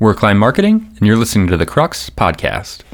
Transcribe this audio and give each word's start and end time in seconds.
We're 0.00 0.14
Climb 0.14 0.38
Marketing, 0.38 0.94
and 0.96 1.08
you're 1.08 1.16
listening 1.16 1.48
to 1.48 1.56
the 1.56 1.66
Crux 1.66 2.08
Podcast. 2.08 2.84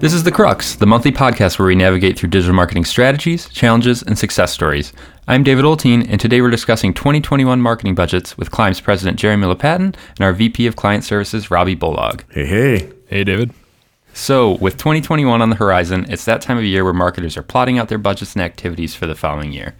This 0.00 0.12
is 0.12 0.24
The 0.24 0.32
Crux, 0.32 0.74
the 0.74 0.84
monthly 0.84 1.12
podcast 1.12 1.60
where 1.60 1.68
we 1.68 1.76
navigate 1.76 2.18
through 2.18 2.30
digital 2.30 2.56
marketing 2.56 2.86
strategies, 2.86 3.48
challenges, 3.50 4.02
and 4.02 4.18
success 4.18 4.52
stories. 4.52 4.92
I'm 5.28 5.44
David 5.44 5.64
Oltean, 5.64 6.10
and 6.10 6.20
today 6.20 6.40
we're 6.40 6.50
discussing 6.50 6.92
2021 6.92 7.60
marketing 7.60 7.94
budgets 7.94 8.36
with 8.36 8.50
Climb's 8.50 8.80
president 8.80 9.16
Jeremy 9.16 9.46
Lopatin 9.46 9.94
and 9.94 10.20
our 10.20 10.32
VP 10.32 10.66
of 10.66 10.74
Client 10.74 11.04
Services 11.04 11.52
Robbie 11.52 11.76
Bolog. 11.76 12.24
Hey, 12.32 12.46
hey. 12.46 12.92
Hey, 13.06 13.22
David. 13.22 13.52
So, 14.16 14.52
with 14.58 14.76
2021 14.76 15.42
on 15.42 15.50
the 15.50 15.56
horizon, 15.56 16.06
it's 16.08 16.24
that 16.24 16.40
time 16.40 16.56
of 16.56 16.62
year 16.62 16.84
where 16.84 16.92
marketers 16.92 17.36
are 17.36 17.42
plotting 17.42 17.78
out 17.80 17.88
their 17.88 17.98
budgets 17.98 18.34
and 18.34 18.42
activities 18.42 18.94
for 18.94 19.08
the 19.08 19.16
following 19.16 19.52
year. 19.52 19.74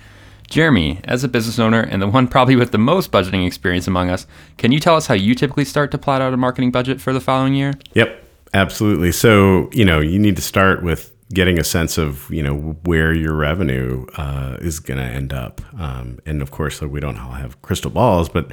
Jeremy, 0.50 0.98
as 1.04 1.22
a 1.22 1.28
business 1.28 1.60
owner 1.60 1.80
and 1.80 2.02
the 2.02 2.08
one 2.08 2.26
probably 2.26 2.56
with 2.56 2.72
the 2.72 2.78
most 2.78 3.12
budgeting 3.12 3.46
experience 3.46 3.86
among 3.86 4.10
us, 4.10 4.26
can 4.58 4.72
you 4.72 4.80
tell 4.80 4.96
us 4.96 5.06
how 5.06 5.14
you 5.14 5.36
typically 5.36 5.64
start 5.64 5.92
to 5.92 5.98
plot 5.98 6.20
out 6.20 6.34
a 6.34 6.36
marketing 6.36 6.72
budget 6.72 7.00
for 7.00 7.12
the 7.12 7.20
following 7.20 7.54
year? 7.54 7.74
Yep, 7.94 8.24
absolutely. 8.52 9.12
So, 9.12 9.70
you 9.72 9.84
know, 9.84 10.00
you 10.00 10.18
need 10.18 10.34
to 10.34 10.42
start 10.42 10.82
with 10.82 11.12
getting 11.32 11.60
a 11.60 11.64
sense 11.64 11.96
of, 11.96 12.28
you 12.28 12.42
know, 12.42 12.76
where 12.84 13.14
your 13.14 13.34
revenue 13.34 14.04
uh, 14.16 14.56
is 14.60 14.80
going 14.80 14.98
to 14.98 15.06
end 15.06 15.32
up. 15.32 15.60
Um, 15.80 16.18
and 16.26 16.42
of 16.42 16.50
course, 16.50 16.80
we 16.82 16.98
don't 16.98 17.18
all 17.18 17.32
have 17.32 17.62
crystal 17.62 17.90
balls, 17.90 18.28
but, 18.28 18.50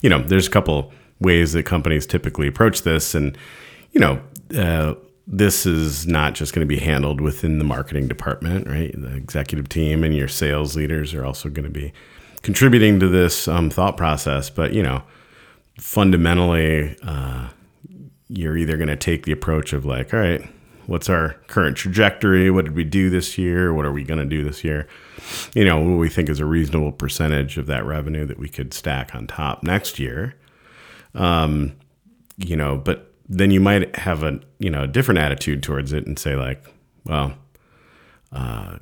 you 0.00 0.08
know, 0.08 0.22
there's 0.22 0.46
a 0.46 0.50
couple 0.50 0.94
ways 1.20 1.52
that 1.52 1.64
companies 1.64 2.06
typically 2.06 2.48
approach 2.48 2.82
this. 2.82 3.14
And, 3.14 3.36
you 3.92 4.00
know, 4.00 4.20
uh, 4.56 4.94
this 5.32 5.64
is 5.64 6.08
not 6.08 6.34
just 6.34 6.52
going 6.52 6.66
to 6.66 6.74
be 6.74 6.80
handled 6.80 7.20
within 7.20 7.58
the 7.58 7.64
marketing 7.64 8.08
department, 8.08 8.66
right? 8.66 8.92
The 9.00 9.14
executive 9.14 9.68
team 9.68 10.02
and 10.02 10.14
your 10.14 10.26
sales 10.26 10.74
leaders 10.74 11.14
are 11.14 11.24
also 11.24 11.48
going 11.48 11.64
to 11.64 11.70
be 11.70 11.92
contributing 12.42 12.98
to 12.98 13.08
this 13.08 13.46
um, 13.46 13.70
thought 13.70 13.96
process. 13.96 14.50
But, 14.50 14.72
you 14.72 14.82
know, 14.82 15.04
fundamentally, 15.78 16.96
uh, 17.04 17.48
you're 18.28 18.56
either 18.56 18.76
going 18.76 18.88
to 18.88 18.96
take 18.96 19.24
the 19.24 19.30
approach 19.30 19.72
of 19.72 19.84
like, 19.84 20.12
all 20.12 20.18
right, 20.18 20.42
what's 20.86 21.08
our 21.08 21.34
current 21.46 21.76
trajectory? 21.76 22.50
What 22.50 22.64
did 22.64 22.74
we 22.74 22.82
do 22.82 23.08
this 23.08 23.38
year? 23.38 23.72
What 23.72 23.86
are 23.86 23.92
we 23.92 24.02
going 24.02 24.18
to 24.18 24.26
do 24.26 24.42
this 24.42 24.64
year? 24.64 24.88
You 25.54 25.64
know, 25.64 25.78
what 25.78 25.96
we 25.96 26.08
think 26.08 26.28
is 26.28 26.40
a 26.40 26.44
reasonable 26.44 26.90
percentage 26.90 27.56
of 27.56 27.66
that 27.66 27.86
revenue 27.86 28.26
that 28.26 28.40
we 28.40 28.48
could 28.48 28.74
stack 28.74 29.14
on 29.14 29.28
top 29.28 29.62
next 29.62 30.00
year. 30.00 30.34
Um, 31.14 31.76
you 32.36 32.56
know, 32.56 32.76
but 32.76 33.09
then 33.30 33.52
you 33.52 33.60
might 33.60 33.94
have 33.96 34.24
a 34.24 34.40
you 34.58 34.68
know 34.68 34.82
a 34.82 34.88
different 34.88 35.18
attitude 35.18 35.62
towards 35.62 35.92
it 35.92 36.04
and 36.06 36.18
say 36.18 36.34
like, 36.34 36.62
well, 37.04 37.32
uh, 38.32 38.78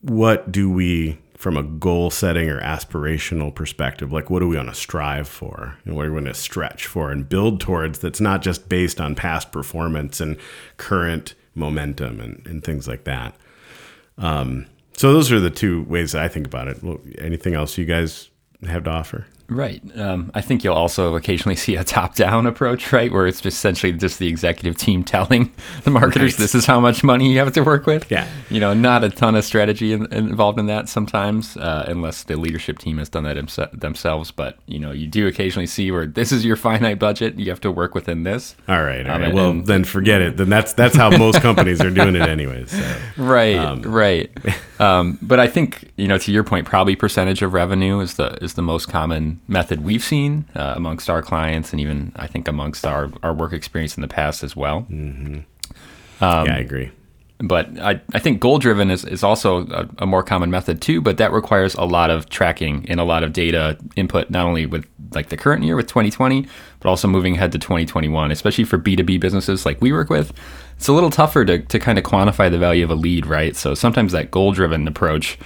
what 0.00 0.50
do 0.50 0.70
we 0.70 1.16
from 1.36 1.56
a 1.56 1.62
goal 1.62 2.10
setting 2.10 2.48
or 2.48 2.60
aspirational 2.60 3.54
perspective 3.54 4.12
like 4.12 4.30
what 4.30 4.40
do 4.40 4.48
we 4.48 4.56
want 4.56 4.68
to 4.68 4.74
strive 4.74 5.28
for 5.28 5.76
and 5.84 5.94
what 5.94 6.06
are 6.06 6.10
we 6.10 6.14
going 6.14 6.24
to 6.24 6.34
stretch 6.34 6.86
for 6.86 7.10
and 7.10 7.28
build 7.28 7.60
towards 7.60 7.98
that's 7.98 8.20
not 8.20 8.40
just 8.42 8.68
based 8.68 9.00
on 9.00 9.14
past 9.14 9.52
performance 9.52 10.20
and 10.20 10.36
current 10.76 11.34
momentum 11.54 12.20
and, 12.20 12.44
and 12.46 12.64
things 12.64 12.88
like 12.88 13.04
that? 13.04 13.36
Um, 14.18 14.66
so 14.96 15.12
those 15.12 15.30
are 15.30 15.40
the 15.40 15.50
two 15.50 15.82
ways 15.84 16.14
i 16.14 16.28
think 16.28 16.46
about 16.46 16.66
it. 16.66 16.78
Anything 17.18 17.54
else 17.54 17.78
you 17.78 17.84
guys 17.84 18.28
have 18.66 18.84
to 18.84 18.90
offer 18.90 19.26
Right. 19.48 19.82
Um, 19.98 20.30
I 20.34 20.40
think 20.40 20.64
you'll 20.64 20.74
also 20.74 21.14
occasionally 21.16 21.56
see 21.56 21.76
a 21.76 21.84
top-down 21.84 22.46
approach, 22.46 22.92
right, 22.92 23.12
where 23.12 23.26
it's 23.26 23.40
just 23.40 23.58
essentially 23.58 23.92
just 23.92 24.18
the 24.18 24.26
executive 24.26 24.76
team 24.76 25.04
telling 25.04 25.52
the 25.84 25.90
marketers 25.90 26.32
Right. 26.34 26.38
this 26.38 26.54
is 26.54 26.64
how 26.66 26.80
much 26.80 27.04
money 27.04 27.32
you 27.32 27.38
have 27.40 27.52
to 27.52 27.62
work 27.62 27.86
with. 27.86 28.10
Yeah. 28.10 28.26
You 28.48 28.60
know, 28.60 28.72
not 28.74 29.04
a 29.04 29.10
ton 29.10 29.34
of 29.34 29.44
strategy 29.44 29.92
in, 29.92 30.12
involved 30.12 30.58
in 30.58 30.66
that 30.66 30.88
sometimes, 30.88 31.56
uh, 31.56 31.84
unless 31.88 32.22
the 32.22 32.36
leadership 32.36 32.78
team 32.78 32.98
has 32.98 33.08
done 33.08 33.24
that 33.24 33.36
himse- 33.36 33.78
themselves. 33.78 34.30
But 34.30 34.56
you 34.66 34.78
know, 34.78 34.92
you 34.92 35.06
do 35.06 35.26
occasionally 35.26 35.66
see 35.66 35.90
where 35.90 36.06
this 36.06 36.32
is 36.32 36.44
your 36.44 36.56
finite 36.56 36.98
budget. 36.98 37.38
You 37.38 37.50
have 37.50 37.60
to 37.60 37.70
work 37.70 37.94
within 37.94 38.22
this. 38.24 38.56
all 38.68 38.82
right, 38.82 39.06
all 39.06 39.16
Um, 39.16 39.22
right. 39.22 39.34
well 39.34 39.50
and- 39.50 39.66
then 39.66 39.84
forget 39.84 40.22
it 40.22 40.36
then 40.36 40.48
that's 40.48 40.72
that's 40.72 40.96
how 40.96 41.10
most 41.10 41.40
companies 41.42 41.80
are 41.82 41.90
doing 41.90 42.16
it 42.16 42.22
anyways 42.28 42.70
so. 42.70 42.96
Right, 43.16 43.84
right. 43.84 44.30
Um, 44.80 45.18
but 45.22 45.38
I 45.38 45.46
think 45.46 45.92
you 45.96 46.08
know, 46.08 46.18
to 46.18 46.32
your 46.32 46.42
point, 46.42 46.66
probably 46.66 46.96
percentage 46.96 47.42
of 47.42 47.52
revenue 47.54 48.00
is 48.00 48.14
the 48.14 48.32
is 48.42 48.54
the 48.54 48.62
most 48.62 48.86
common 48.88 49.33
method 49.48 49.84
we've 49.84 50.04
seen 50.04 50.44
uh, 50.54 50.74
amongst 50.76 51.08
our 51.10 51.22
clients, 51.22 51.72
and 51.72 51.80
even 51.80 52.12
I 52.16 52.26
think 52.26 52.48
amongst 52.48 52.86
our 52.86 53.10
our 53.22 53.32
work 53.34 53.52
experience 53.52 53.96
in 53.96 54.00
the 54.02 54.08
past 54.08 54.42
as 54.44 54.54
well. 54.56 54.86
yeah 54.90 55.40
Um, 56.20 56.48
i 56.48 56.58
agree 56.58 56.90
But 57.40 57.66
I, 57.80 58.00
I 58.14 58.20
think 58.20 58.40
goal 58.40 58.58
driven 58.58 58.90
is, 58.90 59.04
is 59.04 59.22
also 59.24 59.66
a, 59.66 59.88
a 59.98 60.06
more 60.06 60.22
common 60.22 60.50
method 60.50 60.80
too, 60.80 61.00
but 61.00 61.16
that 61.18 61.32
requires 61.32 61.74
a 61.74 61.84
lot 61.84 62.08
of 62.10 62.28
tracking 62.30 62.86
and 62.88 63.00
a 63.00 63.04
lot 63.04 63.24
of 63.24 63.32
data 63.32 63.76
input, 63.96 64.30
not 64.30 64.46
only 64.46 64.66
with 64.66 64.86
like 65.14 65.28
the 65.28 65.36
current 65.36 65.64
year 65.64 65.74
with 65.76 65.88
2020, 65.88 66.46
but 66.80 66.88
also 66.88 67.08
moving 67.08 67.34
ahead 67.34 67.50
to 67.52 67.58
2021, 67.58 68.30
especially 68.30 68.64
for 68.64 68.78
B2B 68.78 69.18
businesses 69.18 69.66
like 69.66 69.80
we 69.82 69.92
work 69.92 70.10
with. 70.10 70.32
It's 70.76 70.88
a 70.88 70.92
little 70.92 71.10
tougher 71.10 71.44
to, 71.44 71.58
to 71.58 71.78
kind 71.80 71.98
of 71.98 72.04
quantify 72.04 72.48
the 72.50 72.58
value 72.58 72.84
of 72.84 72.90
a 72.90 72.94
lead, 72.94 73.26
right? 73.26 73.56
So 73.56 73.74
sometimes 73.74 74.12
that 74.12 74.30
goal 74.30 74.52
driven 74.52 74.86
approach, 74.86 75.36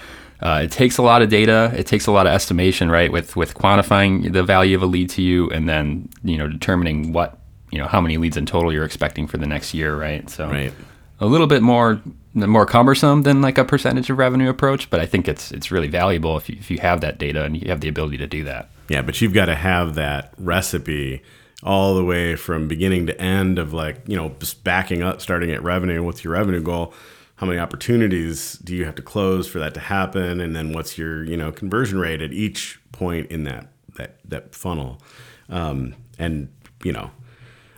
uh, 0.40 0.62
it 0.64 0.70
takes 0.70 0.98
a 0.98 1.02
lot 1.02 1.22
of 1.22 1.28
data, 1.28 1.72
it 1.76 1.86
takes 1.86 2.06
a 2.06 2.12
lot 2.12 2.26
of 2.26 2.32
estimation, 2.32 2.90
right? 2.90 3.10
With, 3.10 3.36
with 3.36 3.54
quantifying 3.54 4.32
the 4.32 4.42
value 4.42 4.76
of 4.76 4.82
a 4.82 4.86
lead 4.86 5.10
to 5.10 5.22
you 5.22 5.50
and 5.50 5.68
then, 5.68 6.08
you 6.22 6.38
know, 6.38 6.48
determining 6.48 7.12
what, 7.12 7.38
you 7.70 7.78
know, 7.78 7.86
how 7.86 8.00
many 8.00 8.16
leads 8.16 8.36
in 8.36 8.46
total 8.46 8.72
you're 8.72 8.84
expecting 8.84 9.26
for 9.26 9.36
the 9.36 9.46
next 9.46 9.74
year, 9.74 9.98
right? 9.98 10.28
So 10.30 10.48
right 10.48 10.72
a 11.20 11.26
little 11.26 11.46
bit 11.46 11.62
more 11.62 12.00
more 12.34 12.66
cumbersome 12.66 13.22
than 13.22 13.40
like 13.40 13.58
a 13.58 13.64
percentage 13.64 14.10
of 14.10 14.18
revenue 14.18 14.48
approach, 14.48 14.90
but 14.90 15.00
I 15.00 15.06
think 15.06 15.26
it's 15.26 15.50
it's 15.50 15.70
really 15.70 15.88
valuable 15.88 16.36
if 16.36 16.48
you, 16.48 16.56
if 16.58 16.70
you 16.70 16.78
have 16.78 17.00
that 17.00 17.18
data 17.18 17.44
and 17.44 17.56
you 17.56 17.68
have 17.68 17.80
the 17.80 17.88
ability 17.88 18.18
to 18.18 18.26
do 18.26 18.44
that. 18.44 18.70
Yeah, 18.88 19.02
but 19.02 19.20
you've 19.20 19.34
got 19.34 19.46
to 19.46 19.54
have 19.54 19.96
that 19.96 20.32
recipe 20.38 21.22
all 21.62 21.94
the 21.94 22.04
way 22.04 22.36
from 22.36 22.68
beginning 22.68 23.06
to 23.06 23.20
end 23.20 23.58
of 23.58 23.72
like, 23.72 24.00
you 24.06 24.16
know, 24.16 24.34
backing 24.62 25.02
up, 25.02 25.20
starting 25.20 25.50
at 25.50 25.62
revenue. 25.62 26.02
What's 26.02 26.22
your 26.22 26.34
revenue 26.34 26.62
goal? 26.62 26.94
How 27.38 27.46
many 27.46 27.58
opportunities 27.58 28.58
do 28.58 28.74
you 28.76 28.84
have 28.84 28.94
to 28.96 29.02
close 29.02 29.48
for 29.48 29.58
that 29.60 29.72
to 29.74 29.80
happen? 29.80 30.40
And 30.40 30.54
then 30.54 30.72
what's 30.72 30.98
your, 30.98 31.24
you 31.24 31.36
know, 31.36 31.50
conversion 31.52 31.98
rate 31.98 32.20
at 32.20 32.32
each 32.32 32.78
point 32.92 33.30
in 33.30 33.44
that 33.44 33.68
that 33.96 34.18
that 34.24 34.54
funnel? 34.54 35.00
Um, 35.48 35.94
and 36.18 36.48
you 36.84 36.92
know, 36.92 37.10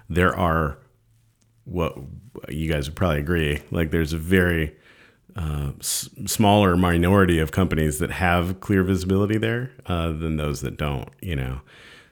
there 0.08 0.34
are 0.34 0.78
what 1.64 1.96
you 2.48 2.70
guys 2.72 2.88
would 2.88 2.96
probably 2.96 3.18
agree. 3.20 3.60
Like, 3.70 3.90
there's 3.90 4.12
a 4.12 4.18
very 4.18 4.74
uh, 5.36 5.72
s- 5.78 6.08
smaller 6.26 6.76
minority 6.76 7.38
of 7.38 7.52
companies 7.52 7.98
that 8.00 8.10
have 8.10 8.60
clear 8.60 8.82
visibility 8.82 9.38
there 9.38 9.70
uh, 9.86 10.08
than 10.08 10.36
those 10.36 10.62
that 10.62 10.76
don't. 10.76 11.08
You 11.20 11.36
know, 11.36 11.60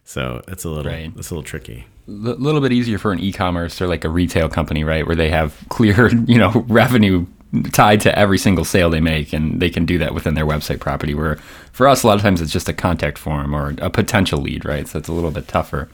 so 0.04 0.42
it's 0.48 0.65
a 0.65 0.69
little 0.70 0.91
Right. 0.92 1.12
it's 1.16 1.30
a 1.30 1.34
little 1.34 1.42
tricky. 1.42 1.86
A 2.06 2.10
little 2.10 2.60
bit 2.62 2.72
easier 2.72 2.97
for 2.97 3.12
an 3.12 3.19
e-commerce 3.20 3.82
or 3.82 3.86
like 3.86 4.03
a 4.04 4.09
retail 4.09 4.48
company, 4.48 4.82
right, 4.82 5.06
where 5.06 5.16
they 5.16 5.28
have 5.30 5.54
clear, 5.69 6.09
you 6.26 6.38
know, 6.38 6.65
revenue 6.69 7.26
tied 7.72 8.00
to 8.03 8.19
every 8.19 8.38
single 8.38 8.64
sale 8.64 8.91
they 8.91 9.00
make, 9.00 9.32
and 9.32 9.60
they 9.60 9.70
can 9.70 9.86
do 9.86 9.98
that 9.98 10.14
within 10.14 10.34
their 10.34 10.47
website 10.47 10.81
property. 10.81 11.14
Where 11.14 11.36
for 11.72 11.88
us, 11.88 12.03
a 12.03 12.06
lot 12.06 12.16
of 12.16 12.22
times 12.22 12.41
it's 12.41 12.53
just 12.53 12.69
a 12.69 12.75
contact 12.75 13.19
form 13.19 13.54
or 13.54 13.75
a 13.78 13.91
potential 13.91 14.41
lead, 14.41 14.64
right? 14.64 14.86
So 14.86 14.98
it's 14.98 15.09
a 15.09 15.12
little 15.12 15.31
bit 15.31 15.48
tougher. 15.48 15.88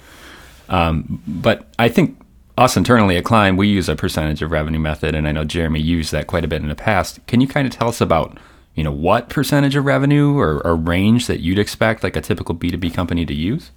Um, 0.68 1.22
but 1.26 1.68
I 1.78 1.88
think 1.88 2.18
us 2.56 2.76
internally 2.76 3.16
at 3.16 3.24
Climb, 3.24 3.56
we 3.56 3.68
use 3.68 3.88
a 3.88 3.96
percentage 3.96 4.42
of 4.42 4.50
revenue 4.50 4.78
method, 4.78 5.14
and 5.14 5.28
I 5.28 5.32
know 5.32 5.44
Jeremy 5.44 5.80
used 5.80 6.12
that 6.12 6.26
quite 6.26 6.44
a 6.44 6.48
bit 6.48 6.62
in 6.62 6.68
the 6.68 6.74
past. 6.74 7.24
Can 7.26 7.40
you 7.40 7.48
kind 7.48 7.66
of 7.66 7.72
tell 7.72 7.88
us 7.88 8.00
about, 8.00 8.38
you 8.74 8.82
know, 8.82 8.92
what 8.92 9.28
percentage 9.28 9.76
of 9.76 9.84
revenue 9.84 10.38
or, 10.38 10.64
or 10.66 10.74
range 10.74 11.26
that 11.26 11.40
you'd 11.40 11.58
expect 11.58 12.02
like 12.02 12.16
a 12.16 12.20
typical 12.20 12.54
B 12.54 12.70
two 12.70 12.78
B 12.78 12.90
company 12.90 13.26
to 13.26 13.34
use? 13.34 13.70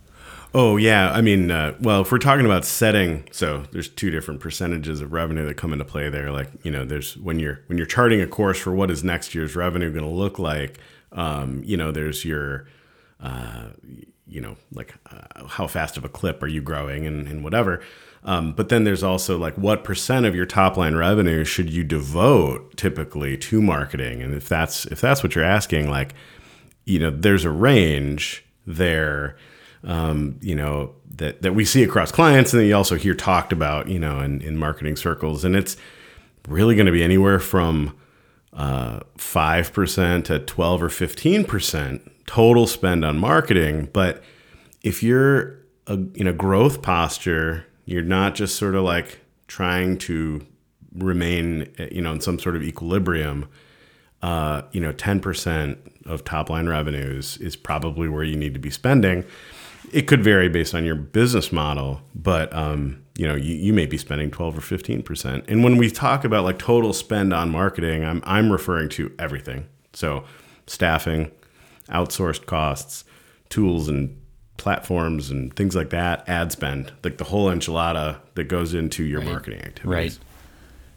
Oh 0.54 0.78
yeah, 0.78 1.12
I 1.12 1.22
mean, 1.22 1.52
uh, 1.52 1.76
well, 1.80 2.02
if 2.02 2.12
we're 2.12 2.20
talking 2.20 2.46
about 2.46 2.66
setting, 2.66 3.28
so 3.32 3.66
there's 3.72 3.90
two 3.90 4.10
different 4.10 4.40
percentages 4.40 5.02
of 5.02 5.12
revenue 5.12 5.46
that 5.46 5.56
come 5.56 5.74
into 5.74 5.86
play 5.86 6.10
there. 6.10 6.32
Like 6.32 6.50
you 6.64 6.72
know, 6.72 6.86
there's 6.86 7.18
when 7.18 7.38
you're 7.40 7.62
when 7.68 7.78
you're 7.78 7.88
charting 7.88 8.22
a 8.22 8.28
course 8.28 8.58
for 8.58 8.74
what 8.74 8.90
is 8.90 9.04
next 9.04 9.36
year's 9.36 9.56
revenue 9.56 9.92
going 9.92 10.06
to 10.06 10.10
look 10.10 10.40
like. 10.40 10.80
Um, 11.12 11.64
you 11.66 11.78
know, 11.78 11.92
there's 11.92 12.26
your, 12.26 12.68
uh, 13.22 13.68
you 14.28 14.42
know, 14.42 14.56
like 14.74 14.94
uh, 15.12 15.48
how 15.48 15.68
fast 15.68 15.98
of 15.98 16.06
a 16.06 16.10
clip 16.10 16.42
are 16.44 16.48
you 16.48 16.62
growing 16.62 17.06
and, 17.06 17.28
and 17.28 17.44
whatever. 17.44 17.82
Um, 18.24 18.52
but 18.54 18.70
then 18.70 18.84
there's 18.84 19.04
also 19.04 19.38
like 19.38 19.56
what 19.56 19.84
percent 19.84 20.26
of 20.26 20.36
your 20.36 20.46
top 20.46 20.76
line 20.76 20.96
revenue 20.96 21.44
should 21.46 21.70
you 21.70 21.84
devote 21.84 22.76
typically 22.78 23.38
to 23.38 23.62
marketing? 23.62 24.22
And 24.22 24.34
if 24.34 24.48
that's 24.50 24.86
if 24.86 25.02
that's 25.02 25.24
what 25.24 25.36
you're 25.36 25.44
asking, 25.44 25.90
like 25.90 26.14
you 26.86 27.00
know, 27.00 27.10
there's 27.10 27.46
a 27.46 27.50
range 27.52 28.46
there 28.66 29.38
um, 29.84 30.38
you 30.42 30.56
know, 30.56 30.94
that, 31.16 31.42
that 31.42 31.54
we 31.54 31.66
see 31.66 31.84
across 31.84 32.12
clients 32.12 32.54
and 32.54 32.62
that 32.62 32.66
you 32.66 32.76
also 32.76 32.96
hear 32.96 33.16
talked 33.16 33.52
about, 33.52 33.88
you 33.88 34.00
know, 34.00 34.20
in, 34.20 34.42
in 34.42 34.58
marketing 34.58 34.96
circles. 34.96 35.44
And 35.44 35.56
it's 35.56 35.78
really 36.48 36.76
going 36.76 36.86
to 36.86 36.92
be 36.92 37.04
anywhere 37.04 37.40
from 37.40 37.96
uh, 38.54 39.02
5% 39.18 40.26
to 40.26 40.40
12 40.40 40.84
or 40.84 40.90
15% 40.90 42.10
total 42.26 42.68
spend 42.68 43.06
on 43.06 43.18
marketing. 43.18 43.90
But 43.94 44.24
if 44.84 45.04
you're 45.04 45.60
a, 45.88 45.94
in 46.16 46.28
a 46.28 46.34
growth 46.34 46.82
posture, 46.82 47.66
you're 47.86 48.02
not 48.02 48.36
just 48.36 48.56
sort 48.56 48.76
of 48.76 48.84
like 48.84 49.20
trying 49.48 49.98
to 49.98 50.46
remain, 50.94 51.72
you 51.92 52.02
know, 52.02 52.12
in 52.12 52.22
some 52.22 52.40
sort 52.40 52.56
of 52.56 52.64
equilibrium, 52.64 53.48
uh, 54.22 54.64
you 54.72 54.82
know, 54.82 54.92
10% 54.94 55.78
of 56.06 56.24
top 56.24 56.50
line 56.50 56.68
revenues 56.68 57.38
is 57.38 57.56
probably 57.56 58.08
where 58.08 58.24
you 58.24 58.36
need 58.36 58.54
to 58.54 58.60
be 58.60 58.70
spending. 58.70 59.24
It 59.92 60.04
could 60.08 60.24
vary 60.24 60.50
based 60.50 60.76
on 60.76 60.84
your 60.86 60.96
business 60.96 61.52
model, 61.52 62.02
but 62.14 62.54
um, 62.54 63.02
you 63.18 63.26
know, 63.28 63.36
you, 63.36 63.56
you 63.56 63.74
may 63.74 63.86
be 63.86 63.98
spending 63.98 64.30
12 64.32 64.58
or 64.58 64.62
15%. 64.62 65.46
And 65.48 65.64
when 65.64 65.78
we 65.78 65.90
talk 65.90 66.24
about 66.26 66.44
like 66.44 66.60
total 66.60 66.94
spend 66.94 67.34
on 67.34 67.50
marketing, 67.50 68.04
I'm 68.04 68.22
I'm 68.26 68.52
referring 68.52 68.90
to 68.90 69.14
everything. 69.18 69.68
So 69.94 70.24
staffing, 70.68 71.32
outsourced 71.90 72.46
costs, 72.46 73.06
tools 73.50 73.88
and 73.88 74.16
platforms 74.58 75.30
and 75.30 75.56
things 75.56 75.76
like 75.76 75.92
that, 75.92 76.28
ad 76.28 76.52
spend, 76.52 76.92
like 77.04 77.18
the 77.18 77.24
whole 77.24 77.48
enchilada 77.50 78.18
that 78.36 78.46
goes 78.46 78.74
into 78.74 79.04
your 79.04 79.20
Right. 79.22 79.30
marketing 79.30 79.60
activities. 79.62 79.86
Right. 79.86 80.20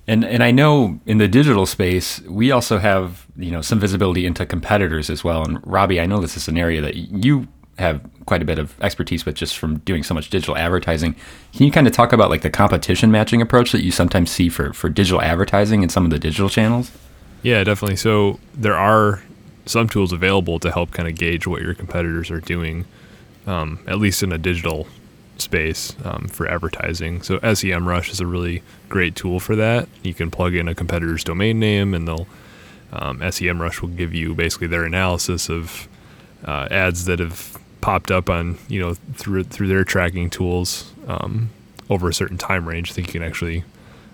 And 0.08 0.24
and 0.24 0.42
I 0.42 0.50
know 0.50 0.98
in 1.06 1.18
the 1.18 1.28
digital 1.28 1.66
space, 1.66 2.20
we 2.22 2.50
also 2.50 2.78
have 2.78 3.26
you 3.36 3.50
know 3.52 3.60
some 3.60 3.78
visibility 3.78 4.26
into 4.26 4.44
competitors 4.44 5.08
as 5.10 5.22
well. 5.22 5.44
And 5.44 5.58
Robbie, 5.64 6.00
I 6.00 6.06
know 6.06 6.20
this 6.20 6.36
is 6.36 6.48
an 6.48 6.58
area 6.58 6.80
that 6.80 6.96
you 6.96 7.46
have 7.80 8.00
quite 8.26 8.42
a 8.42 8.44
bit 8.44 8.58
of 8.58 8.80
expertise 8.80 9.26
with 9.26 9.34
just 9.34 9.58
from 9.58 9.78
doing 9.78 10.02
so 10.02 10.14
much 10.14 10.30
digital 10.30 10.56
advertising. 10.56 11.14
Can 11.52 11.66
you 11.66 11.72
kind 11.72 11.86
of 11.86 11.92
talk 11.92 12.12
about 12.12 12.30
like 12.30 12.42
the 12.42 12.50
competition 12.50 13.10
matching 13.10 13.42
approach 13.42 13.72
that 13.72 13.82
you 13.82 13.90
sometimes 13.90 14.30
see 14.30 14.48
for 14.48 14.72
for 14.72 14.88
digital 14.88 15.20
advertising 15.20 15.82
in 15.82 15.88
some 15.88 16.04
of 16.04 16.10
the 16.10 16.18
digital 16.18 16.48
channels? 16.48 16.92
Yeah, 17.42 17.64
definitely. 17.64 17.96
So 17.96 18.38
there 18.54 18.76
are 18.76 19.22
some 19.66 19.88
tools 19.88 20.12
available 20.12 20.58
to 20.60 20.70
help 20.70 20.90
kind 20.92 21.08
of 21.08 21.16
gauge 21.16 21.46
what 21.46 21.62
your 21.62 21.74
competitors 21.74 22.30
are 22.30 22.40
doing, 22.40 22.84
um, 23.46 23.80
at 23.86 23.98
least 23.98 24.22
in 24.22 24.32
a 24.32 24.38
digital 24.38 24.86
space 25.38 25.94
um, 26.04 26.28
for 26.28 26.46
advertising. 26.46 27.22
So 27.22 27.38
SEMrush 27.38 28.10
is 28.10 28.20
a 28.20 28.26
really 28.26 28.62
great 28.88 29.16
tool 29.16 29.40
for 29.40 29.56
that. 29.56 29.88
You 30.02 30.12
can 30.12 30.30
plug 30.30 30.54
in 30.54 30.68
a 30.68 30.74
competitor's 30.74 31.24
domain 31.24 31.58
name, 31.58 31.94
and 31.94 32.06
they'll 32.06 32.26
um, 32.92 33.20
SEMrush 33.20 33.80
will 33.80 33.88
give 33.88 34.14
you 34.14 34.34
basically 34.34 34.66
their 34.66 34.84
analysis 34.84 35.48
of 35.48 35.88
uh, 36.44 36.68
ads 36.70 37.04
that 37.04 37.18
have 37.20 37.58
popped 37.80 38.10
up 38.10 38.28
on 38.28 38.58
you 38.68 38.80
know 38.80 38.94
through 39.14 39.44
through 39.44 39.68
their 39.68 39.84
tracking 39.84 40.30
tools 40.30 40.92
um, 41.06 41.50
over 41.88 42.08
a 42.08 42.14
certain 42.14 42.38
time 42.38 42.68
range. 42.68 42.90
I 42.90 42.94
think 42.94 43.08
you 43.08 43.12
can 43.12 43.22
actually 43.22 43.64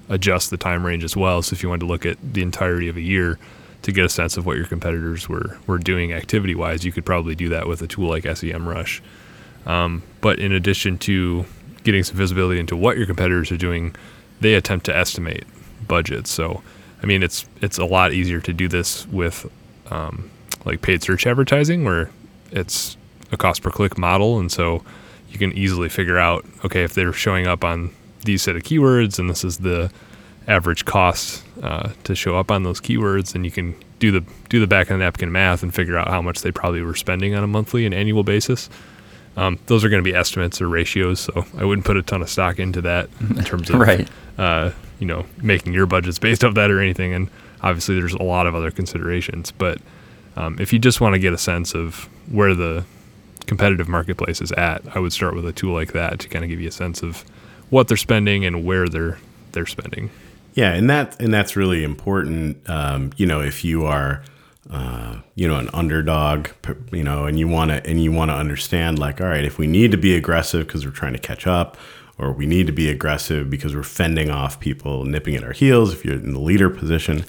adjust 0.08 0.50
the 0.50 0.56
time 0.56 0.86
range 0.86 1.04
as 1.04 1.16
well. 1.16 1.42
So 1.42 1.54
if 1.54 1.62
you 1.62 1.68
wanted 1.68 1.80
to 1.80 1.86
look 1.86 2.06
at 2.06 2.18
the 2.22 2.42
entirety 2.42 2.88
of 2.88 2.96
a 2.96 3.00
year 3.00 3.38
to 3.82 3.92
get 3.92 4.04
a 4.04 4.08
sense 4.08 4.36
of 4.36 4.46
what 4.46 4.56
your 4.56 4.66
competitors 4.66 5.28
were 5.28 5.58
were 5.66 5.78
doing 5.78 6.12
activity 6.12 6.54
wise, 6.54 6.84
you 6.84 6.92
could 6.92 7.04
probably 7.04 7.34
do 7.34 7.48
that 7.50 7.66
with 7.66 7.82
a 7.82 7.86
tool 7.86 8.08
like 8.08 8.24
SEMrush. 8.24 9.00
Um, 9.66 10.02
but 10.20 10.38
in 10.38 10.52
addition 10.52 10.96
to 10.98 11.44
getting 11.82 12.02
some 12.02 12.16
visibility 12.16 12.60
into 12.60 12.76
what 12.76 12.96
your 12.96 13.06
competitors 13.06 13.50
are 13.52 13.56
doing, 13.56 13.94
they 14.40 14.54
attempt 14.54 14.86
to 14.86 14.96
estimate 14.96 15.44
budgets. 15.86 16.30
So, 16.30 16.62
I 17.02 17.06
mean, 17.06 17.22
it's 17.22 17.46
it's 17.60 17.78
a 17.78 17.84
lot 17.84 18.12
easier 18.12 18.40
to 18.40 18.52
do 18.52 18.68
this 18.68 19.06
with 19.08 19.50
um, 19.90 20.30
like 20.64 20.82
paid 20.82 21.02
search 21.02 21.26
advertising, 21.26 21.84
where 21.84 22.10
it's 22.50 22.95
a 23.32 23.36
cost 23.36 23.62
per 23.62 23.70
click 23.70 23.96
model, 23.98 24.38
and 24.38 24.50
so 24.50 24.82
you 25.30 25.38
can 25.38 25.52
easily 25.52 25.88
figure 25.88 26.18
out 26.18 26.44
okay 26.64 26.82
if 26.84 26.94
they're 26.94 27.12
showing 27.12 27.46
up 27.46 27.64
on 27.64 27.90
these 28.24 28.42
set 28.42 28.56
of 28.56 28.62
keywords, 28.62 29.18
and 29.18 29.28
this 29.30 29.44
is 29.44 29.58
the 29.58 29.90
average 30.48 30.84
cost 30.84 31.42
uh, 31.62 31.90
to 32.04 32.14
show 32.14 32.36
up 32.38 32.50
on 32.50 32.62
those 32.62 32.80
keywords, 32.80 33.34
and 33.34 33.44
you 33.44 33.50
can 33.50 33.74
do 33.98 34.10
the 34.10 34.24
do 34.48 34.60
the 34.60 34.66
back 34.66 34.90
of 34.90 34.98
the 34.98 35.04
napkin 35.04 35.32
math 35.32 35.62
and 35.62 35.74
figure 35.74 35.96
out 35.96 36.08
how 36.08 36.20
much 36.22 36.42
they 36.42 36.52
probably 36.52 36.82
were 36.82 36.94
spending 36.94 37.34
on 37.34 37.42
a 37.42 37.46
monthly 37.46 37.84
and 37.86 37.94
annual 37.94 38.22
basis. 38.22 38.68
Um, 39.36 39.58
those 39.66 39.84
are 39.84 39.88
going 39.90 40.02
to 40.02 40.10
be 40.10 40.16
estimates 40.16 40.62
or 40.62 40.68
ratios, 40.68 41.20
so 41.20 41.44
I 41.58 41.64
wouldn't 41.64 41.84
put 41.86 41.96
a 41.98 42.02
ton 42.02 42.22
of 42.22 42.30
stock 42.30 42.58
into 42.58 42.80
that 42.82 43.08
in 43.20 43.44
terms 43.44 43.68
of 43.70 43.78
Right. 43.80 44.08
uh, 44.38 44.70
you 44.98 45.06
know 45.06 45.26
making 45.42 45.72
your 45.74 45.84
budgets 45.86 46.18
based 46.18 46.42
off 46.44 46.54
that 46.54 46.70
or 46.70 46.80
anything. 46.80 47.12
And 47.12 47.28
obviously, 47.62 47.96
there's 47.96 48.14
a 48.14 48.22
lot 48.22 48.46
of 48.46 48.54
other 48.54 48.70
considerations. 48.70 49.50
But 49.50 49.78
um, 50.36 50.58
if 50.58 50.72
you 50.72 50.78
just 50.78 51.00
want 51.00 51.14
to 51.14 51.18
get 51.18 51.32
a 51.32 51.38
sense 51.38 51.74
of 51.74 52.08
where 52.30 52.54
the 52.54 52.84
competitive 53.46 53.88
marketplace 53.88 54.40
is 54.40 54.52
at, 54.52 54.82
I 54.94 54.98
would 54.98 55.12
start 55.12 55.34
with 55.34 55.46
a 55.46 55.52
tool 55.52 55.74
like 55.74 55.92
that 55.92 56.18
to 56.20 56.28
kind 56.28 56.44
of 56.44 56.50
give 56.50 56.60
you 56.60 56.68
a 56.68 56.72
sense 56.72 57.02
of 57.02 57.24
what 57.70 57.88
they're 57.88 57.96
spending 57.96 58.44
and 58.44 58.64
where 58.64 58.88
they're 58.88 59.18
they're 59.52 59.66
spending. 59.66 60.10
Yeah, 60.54 60.72
and 60.72 60.88
that 60.90 61.20
and 61.20 61.32
that's 61.32 61.56
really 61.56 61.84
important. 61.84 62.68
Um, 62.68 63.12
you 63.16 63.26
know, 63.26 63.40
if 63.40 63.64
you 63.64 63.84
are, 63.84 64.22
uh, 64.70 65.18
you 65.34 65.46
know, 65.46 65.56
an 65.56 65.68
underdog, 65.72 66.48
you 66.92 67.02
know, 67.02 67.26
and 67.26 67.38
you 67.38 67.48
want 67.48 67.70
to 67.70 67.86
and 67.86 68.02
you 68.02 68.12
want 68.12 68.30
to 68.30 68.34
understand, 68.34 68.98
like, 68.98 69.20
all 69.20 69.26
right, 69.26 69.44
if 69.44 69.58
we 69.58 69.66
need 69.66 69.90
to 69.90 69.98
be 69.98 70.14
aggressive 70.16 70.66
because 70.66 70.84
we're 70.84 70.92
trying 70.92 71.12
to 71.12 71.18
catch 71.18 71.46
up, 71.46 71.76
or 72.18 72.32
we 72.32 72.46
need 72.46 72.66
to 72.66 72.72
be 72.72 72.88
aggressive 72.88 73.50
because 73.50 73.74
we're 73.74 73.82
fending 73.82 74.30
off 74.30 74.58
people 74.58 75.04
nipping 75.04 75.36
at 75.36 75.44
our 75.44 75.52
heels. 75.52 75.92
If 75.92 76.04
you're 76.04 76.14
in 76.14 76.32
the 76.32 76.40
leader 76.40 76.70
position, 76.70 77.24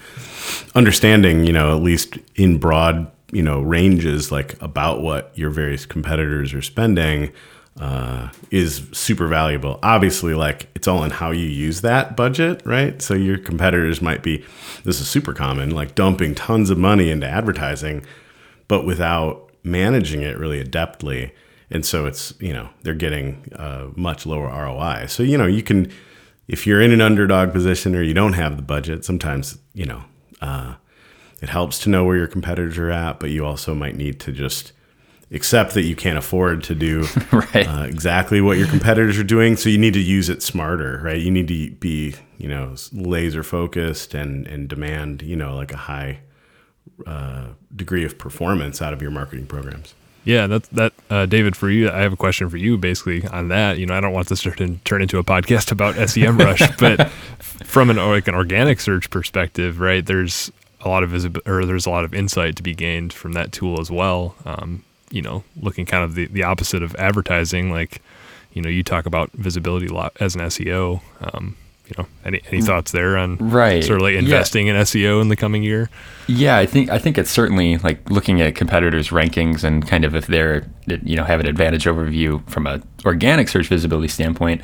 understanding, 0.74 1.44
you 1.44 1.52
know, 1.52 1.76
at 1.76 1.82
least 1.82 2.18
in 2.34 2.58
broad, 2.58 3.10
you 3.32 3.42
know, 3.42 3.60
ranges, 3.60 4.32
like 4.32 4.60
about 4.62 5.02
what 5.02 5.36
your 5.36 5.50
various 5.50 5.86
competitors 5.86 6.54
are 6.54 6.62
spending 6.62 7.32
uh, 7.80 8.30
is 8.50 8.88
super 8.92 9.28
valuable. 9.28 9.78
Obviously, 9.82 10.34
like 10.34 10.68
it's 10.74 10.88
all 10.88 11.04
in 11.04 11.10
how 11.10 11.30
you 11.30 11.46
use 11.46 11.82
that 11.82 12.16
budget, 12.16 12.62
right? 12.64 13.00
So 13.00 13.14
your 13.14 13.38
competitors 13.38 14.02
might 14.02 14.22
be, 14.22 14.44
this 14.84 15.00
is 15.00 15.08
super 15.08 15.32
common, 15.32 15.70
like 15.70 15.94
dumping 15.94 16.34
tons 16.34 16.70
of 16.70 16.78
money 16.78 17.10
into 17.10 17.28
advertising, 17.28 18.04
but 18.66 18.84
without 18.84 19.50
managing 19.62 20.22
it 20.22 20.38
really 20.38 20.62
adeptly. 20.62 21.30
And 21.70 21.84
so 21.84 22.06
it's, 22.06 22.32
you 22.40 22.52
know, 22.52 22.70
they're 22.82 22.94
getting 22.94 23.52
uh, 23.54 23.88
much 23.94 24.26
lower 24.26 24.48
ROI. 24.48 25.06
So, 25.08 25.22
you 25.22 25.36
know, 25.36 25.46
you 25.46 25.62
can, 25.62 25.92
if 26.48 26.66
you're 26.66 26.80
in 26.80 26.92
an 26.92 27.02
underdog 27.02 27.52
position 27.52 27.94
or 27.94 28.02
you 28.02 28.14
don't 28.14 28.32
have 28.32 28.56
the 28.56 28.62
budget, 28.62 29.04
sometimes, 29.04 29.58
you 29.74 29.84
know, 29.84 30.02
uh, 30.40 30.76
it 31.40 31.48
helps 31.48 31.78
to 31.80 31.88
know 31.90 32.04
where 32.04 32.16
your 32.16 32.26
competitors 32.26 32.78
are 32.78 32.90
at, 32.90 33.20
but 33.20 33.30
you 33.30 33.44
also 33.44 33.74
might 33.74 33.96
need 33.96 34.20
to 34.20 34.32
just 34.32 34.72
accept 35.30 35.74
that 35.74 35.82
you 35.82 35.94
can't 35.94 36.16
afford 36.16 36.64
to 36.64 36.74
do 36.74 37.06
Right. 37.32 37.66
uh, 37.68 37.82
exactly 37.82 38.40
what 38.40 38.56
your 38.58 38.66
competitors 38.66 39.18
are 39.18 39.24
doing. 39.24 39.56
So 39.56 39.68
you 39.68 39.76
need 39.78 39.92
to 39.94 40.00
use 40.00 40.28
it 40.28 40.42
smarter, 40.42 41.00
right? 41.04 41.20
You 41.20 41.30
need 41.30 41.48
to 41.48 41.70
be, 41.72 42.14
you 42.38 42.48
know, 42.48 42.74
laser 42.92 43.42
focused 43.42 44.14
and 44.14 44.46
and 44.46 44.68
demand, 44.68 45.22
you 45.22 45.36
know, 45.36 45.54
like 45.54 45.72
a 45.72 45.76
high 45.76 46.20
uh, 47.06 47.48
degree 47.74 48.04
of 48.04 48.18
performance 48.18 48.80
out 48.82 48.92
of 48.92 49.02
your 49.02 49.10
marketing 49.10 49.46
programs. 49.46 49.94
Yeah, 50.24 50.46
that 50.46 50.62
that 50.72 50.92
uh, 51.10 51.26
David, 51.26 51.56
for 51.56 51.70
you, 51.70 51.90
I 51.90 51.98
have 51.98 52.12
a 52.12 52.16
question 52.16 52.50
for 52.50 52.56
you, 52.56 52.76
basically 52.76 53.26
on 53.28 53.48
that. 53.48 53.78
You 53.78 53.86
know, 53.86 53.94
I 53.94 54.00
don't 54.00 54.12
want 54.12 54.28
this 54.28 54.42
to 54.42 54.50
turn, 54.50 54.80
turn 54.84 55.00
into 55.02 55.18
a 55.18 55.24
podcast 55.24 55.70
about 55.72 55.94
SEMrush, 55.94 56.78
but 56.80 57.08
from 57.66 57.90
an 57.90 57.96
like 57.96 58.28
an 58.28 58.34
organic 58.34 58.80
search 58.80 59.08
perspective, 59.10 59.78
right? 59.80 60.04
There's 60.04 60.50
a 60.88 60.90
lot 60.90 61.02
of 61.02 61.10
visibility, 61.10 61.48
or 61.50 61.64
there's 61.64 61.86
a 61.86 61.90
lot 61.90 62.04
of 62.04 62.12
insight 62.14 62.56
to 62.56 62.62
be 62.62 62.74
gained 62.74 63.12
from 63.12 63.32
that 63.32 63.52
tool 63.52 63.80
as 63.80 63.90
well. 63.90 64.34
Um, 64.44 64.82
you 65.10 65.22
know, 65.22 65.44
looking 65.60 65.86
kind 65.86 66.02
of 66.04 66.14
the, 66.14 66.26
the 66.26 66.42
opposite 66.42 66.82
of 66.82 66.94
advertising, 66.96 67.70
like 67.70 68.02
you 68.52 68.62
know, 68.62 68.68
you 68.68 68.82
talk 68.82 69.06
about 69.06 69.30
visibility 69.32 69.86
a 69.86 69.92
lot 69.92 70.16
as 70.20 70.34
an 70.34 70.40
SEO. 70.42 71.00
Um, 71.20 71.56
you 71.86 71.94
know, 71.96 72.06
any 72.24 72.42
any 72.50 72.60
thoughts 72.60 72.92
there 72.92 73.16
on 73.16 73.36
Right. 73.38 73.82
sort 73.82 73.96
of 73.98 74.02
like 74.02 74.12
Yeah. 74.12 74.18
investing 74.20 74.66
in 74.66 74.76
SEO 74.76 75.22
in 75.22 75.28
the 75.28 75.36
coming 75.36 75.62
year? 75.62 75.88
Yeah, 76.26 76.58
I 76.58 76.66
think 76.66 76.90
I 76.90 76.98
think 76.98 77.16
it's 77.16 77.30
certainly 77.30 77.78
like 77.78 78.10
looking 78.10 78.40
at 78.42 78.54
competitors' 78.54 79.08
rankings 79.08 79.64
and 79.64 79.86
kind 79.88 80.04
of 80.04 80.14
if 80.14 80.26
they're 80.26 80.66
you 80.86 81.16
know 81.16 81.24
have 81.24 81.40
an 81.40 81.46
advantage 81.46 81.84
overview 81.86 82.46
from 82.48 82.66
a 82.66 82.82
organic 83.06 83.48
search 83.48 83.68
visibility 83.68 84.08
standpoint. 84.08 84.60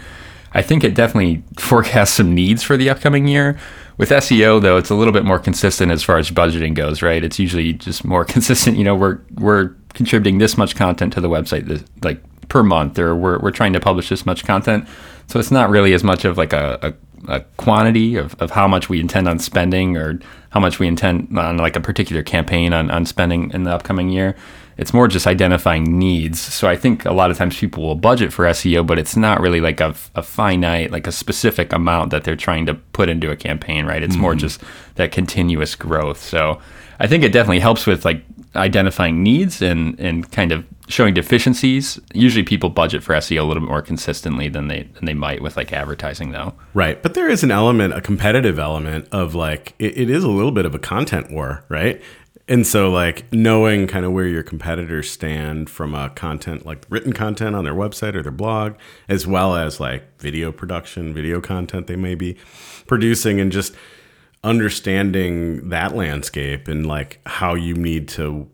I 0.57 0.61
think 0.63 0.85
it 0.85 0.95
definitely 0.95 1.43
forecasts 1.59 2.13
some 2.13 2.35
needs 2.35 2.63
for 2.63 2.77
the 2.77 2.91
upcoming 2.91 3.27
year. 3.27 3.59
With 3.97 4.11
SEO 4.11 4.61
though, 4.61 4.77
it's 4.77 4.91
a 4.91 4.95
little 4.95 5.13
bit 5.13 5.25
more 5.25 5.39
consistent 5.39 5.93
as 5.93 6.03
far 6.03 6.19
as 6.19 6.31
budgeting 6.31 6.75
goes, 6.75 7.03
right? 7.03 7.23
It's 7.23 7.39
usually 7.39 7.73
just 7.73 8.05
more 8.05 8.25
consistent. 8.35 8.77
You 8.77 8.85
know, 8.85 8.95
we're 8.95 9.21
we're 9.35 9.75
contributing 9.95 10.39
this 10.39 10.57
much 10.57 10.75
content 10.75 11.13
to 11.13 11.21
the 11.21 11.29
website, 11.29 11.67
this, 11.67 11.85
like 12.03 12.21
per 12.49 12.63
month, 12.63 12.99
or 12.99 13.15
we're 13.15 13.39
we're 13.39 13.51
trying 13.51 13.73
to 13.75 13.81
publish 13.81 14.09
this 14.09 14.27
much 14.27 14.45
content. 14.45 14.89
So 15.27 15.39
it's 15.39 15.51
not 15.51 15.71
really 15.71 15.95
as 15.95 16.05
much 16.05 16.25
of 16.25 16.37
like 16.37 16.53
a, 16.53 16.79
a 16.83 16.95
a 17.29 17.41
quantity 17.57 18.17
of, 18.17 18.35
of 18.41 18.51
how 18.51 18.69
much 18.69 18.89
we 18.89 19.01
intend 19.01 19.29
on 19.29 19.39
spending 19.39 19.97
or 19.97 20.21
how 20.51 20.61
much 20.61 20.79
we 20.79 20.87
intend 20.87 21.39
on 21.39 21.57
like 21.57 21.77
a 21.77 21.81
particular 21.81 22.23
campaign 22.23 22.73
on, 22.73 22.91
on 22.91 23.07
spending 23.07 23.51
in 23.53 23.65
the 23.65 23.71
upcoming 23.71 24.11
year. 24.11 24.37
It's 24.77 24.93
more 24.93 25.09
just 25.09 25.27
identifying 25.27 25.99
needs. 25.99 26.41
So 26.41 26.69
I 26.69 26.77
think 26.77 27.05
a 27.05 27.13
lot 27.13 27.31
of 27.31 27.37
times 27.37 27.59
people 27.59 27.85
will 27.85 27.95
budget 27.95 28.33
for 28.33 28.45
SEO, 28.47 28.87
but 28.87 28.99
it's 28.99 29.17
not 29.17 29.41
really 29.41 29.61
like 29.61 29.81
a, 29.81 29.95
a 30.15 30.23
finite, 30.23 30.91
like 30.91 31.07
a 31.07 31.13
specific 31.13 31.73
amount 31.73 32.11
that 32.11 32.25
they're 32.25 32.37
trying 32.37 32.67
to 32.67 32.75
put 32.75 33.09
into 33.09 33.31
a 33.31 33.37
campaign, 33.37 33.87
right? 33.87 34.03
It's 34.03 34.17
more 34.17 34.33
mm-hmm. 34.33 34.41
just 34.41 34.63
that 34.97 35.13
continuous 35.13 35.75
growth. 35.75 36.21
So 36.21 36.61
I 36.99 37.07
think 37.07 37.25
it 37.25 37.33
definitely 37.33 37.61
helps 37.61 37.87
with 37.87 38.05
like 38.05 38.25
identifying 38.57 39.23
needs 39.23 39.63
and, 39.63 39.99
and 39.99 40.31
kind 40.31 40.53
of 40.53 40.65
showing 40.89 41.15
deficiencies. 41.15 41.99
Usually 42.13 42.45
people 42.45 42.71
budget 42.71 43.03
for 43.03 43.15
SEO 43.15 43.41
a 43.41 43.45
little 43.45 43.63
bit 43.63 43.69
more 43.69 43.83
consistently 43.83 44.49
than 44.49 44.69
they 44.69 44.83
than 44.95 45.07
they 45.07 45.15
might 45.15 45.41
with 45.41 45.57
like 45.57 45.73
advertising 45.73 46.31
though. 46.31 46.55
Right. 46.73 47.03
But 47.03 47.15
there 47.15 47.29
is 47.29 47.43
an 47.43 47.51
element, 47.51 47.95
a 47.95 48.01
competitive 48.01 48.59
element 48.59 49.09
of 49.13 49.35
like, 49.35 49.75
it, 49.79 49.97
it 49.97 50.11
is 50.11 50.25
a 50.25 50.31
little 50.31 50.53
bit 50.53 50.67
of 50.67 50.75
a 50.75 50.79
content 50.79 51.31
war, 51.31 51.65
right? 51.69 52.03
And 52.47 52.67
so, 52.67 52.91
like, 52.91 53.33
knowing 53.33 53.87
kind 53.87 54.05
of 54.05 54.13
where 54.13 54.27
your 54.27 54.43
competitors 54.43 55.11
stand 55.11 55.71
from 55.71 55.95
a 55.95 56.11
content, 56.11 56.67
like 56.67 56.85
written 56.91 57.15
content 57.15 57.57
on 57.57 57.65
their 57.65 57.75
website 57.75 58.15
or 58.15 58.23
their 58.23 58.33
blog, 58.33 58.75
as 59.09 59.27
well 59.27 59.57
as 59.57 59.81
like 59.81 60.21
video 60.21 60.53
production, 60.53 61.15
video 61.15 61.41
content 61.41 61.87
they 61.87 61.97
may 61.97 62.15
be 62.15 62.37
producing, 62.87 63.41
and 63.41 63.51
just 63.51 63.75
understanding 64.43 65.71
that 65.71 65.97
landscape 65.97 66.69
and 66.69 66.87
like 66.87 67.19
how 67.25 67.55
you 67.55 67.75
need 67.75 68.09
to, 68.09 68.47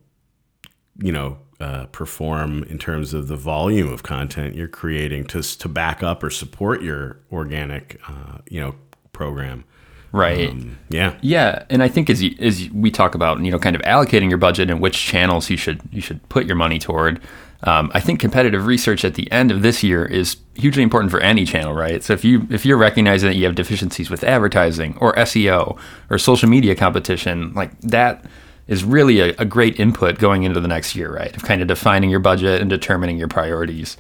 you 1.03 1.11
know, 1.11 1.39
uh, 1.59 1.87
perform 1.87 2.63
in 2.65 2.79
terms 2.79 3.13
of 3.13 3.27
the 3.27 3.37
volume 3.37 3.93
of 3.93 4.05
content 4.05 4.55
you're 4.55 4.69
creating 4.69 5.25
to 5.25 5.43
to 5.43 5.69
back 5.69 6.03
up 6.03 6.23
or 6.23 6.31
support 6.31 6.81
your 6.81 7.19
organic, 7.33 8.01
uh, 8.09 8.39
you 8.49 8.61
know, 8.61 8.75
program. 9.13 9.65
Right. 10.13 10.49
Um, 10.51 10.79
yeah. 10.89 11.17
Yeah, 11.21 11.65
and 11.71 11.83
I 11.83 11.89
think 11.89 12.11
as 12.11 12.23
you, 12.23 12.35
as 12.41 12.69
we 12.71 12.91
talk 12.91 13.15
about, 13.15 13.41
you 13.41 13.51
know, 13.51 13.59
kind 13.59 13.77
of 13.77 13.83
allocating 13.83 14.29
your 14.29 14.39
budget 14.39 14.71
and 14.71 14.81
which 14.81 14.99
channels 14.99 15.51
you 15.51 15.57
should 15.57 15.81
you 15.93 16.01
should 16.01 16.27
put 16.29 16.47
your 16.47 16.57
money 16.57 16.79
toward. 16.79 17.21
Um, 17.63 17.91
I 17.93 18.01
think 18.01 18.21
competitive 18.21 18.65
research 18.67 19.05
at 19.05 19.15
the 19.15 19.31
end 19.31 19.51
of 19.51 19.61
this 19.61 19.83
year 19.83 20.07
is 20.07 20.39
hugely 20.55 20.83
important 20.83 21.11
for 21.11 21.21
any 21.21 21.45
channel, 21.45 21.75
right? 21.75 22.03
So 22.03 22.15
if 22.15 22.25
you 22.25 22.47
if 22.51 22.65
you're 22.65 22.79
recognizing 22.79 23.29
that 23.29 23.37
you 23.37 23.45
have 23.45 23.55
deficiencies 23.55 24.11
with 24.11 24.25
advertising 24.25 24.97
or 24.99 25.15
SEO 25.15 25.79
or 26.09 26.19
social 26.19 26.49
media 26.49 26.75
competition, 26.75 27.53
like 27.53 27.79
that 27.83 28.25
is 28.67 28.83
really 28.83 29.21
a, 29.21 29.35
a 29.37 29.45
great 29.45 29.79
input 29.79 30.19
going 30.19 30.45
into 30.45 30.61
the 30.61 30.69
next 30.69 30.95
year, 30.97 31.13
right? 31.13 31.37
Of 31.37 31.43
kind 31.43 31.61
of 31.61 31.69
defining 31.69 32.09
your 32.09 32.21
budget 32.21 32.61
and 32.61 32.71
determining 32.71 33.19
your 33.19 33.29
priorities. 33.29 33.97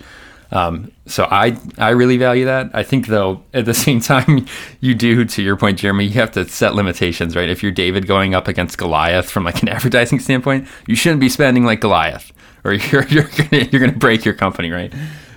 Um, 0.52 0.90
so 1.06 1.28
I 1.30 1.56
I 1.78 1.90
really 1.90 2.16
value 2.16 2.44
that. 2.46 2.70
I 2.74 2.82
think 2.82 3.06
though 3.06 3.42
at 3.54 3.64
the 3.64 3.74
same 3.86 4.00
time 4.00 4.46
you 4.80 4.94
do 4.94 5.24
to 5.24 5.42
your 5.42 5.56
point, 5.56 5.78
Jeremy, 5.78 6.04
you 6.04 6.14
have 6.14 6.32
to 6.32 6.48
set 6.48 6.74
limitations, 6.74 7.36
right? 7.36 7.48
If 7.48 7.62
you're 7.62 7.72
David 7.72 8.06
going 8.06 8.34
up 8.34 8.48
against 8.48 8.78
Goliath 8.78 9.30
from 9.30 9.44
like 9.44 9.62
an 9.62 9.68
advertising 9.76 10.18
standpoint, 10.18 10.66
you 10.86 10.96
shouldn't 10.96 11.20
be 11.20 11.28
spending 11.28 11.64
like 11.64 11.80
Goliath, 11.80 12.32
or 12.64 12.72
you're 12.90 13.06
you're 13.08 13.28
gonna 13.36 13.64
you're 13.70 13.80
gonna 13.80 13.92
break 13.92 14.24
your 14.24 14.34
company, 14.34 14.70
right? 14.70 14.92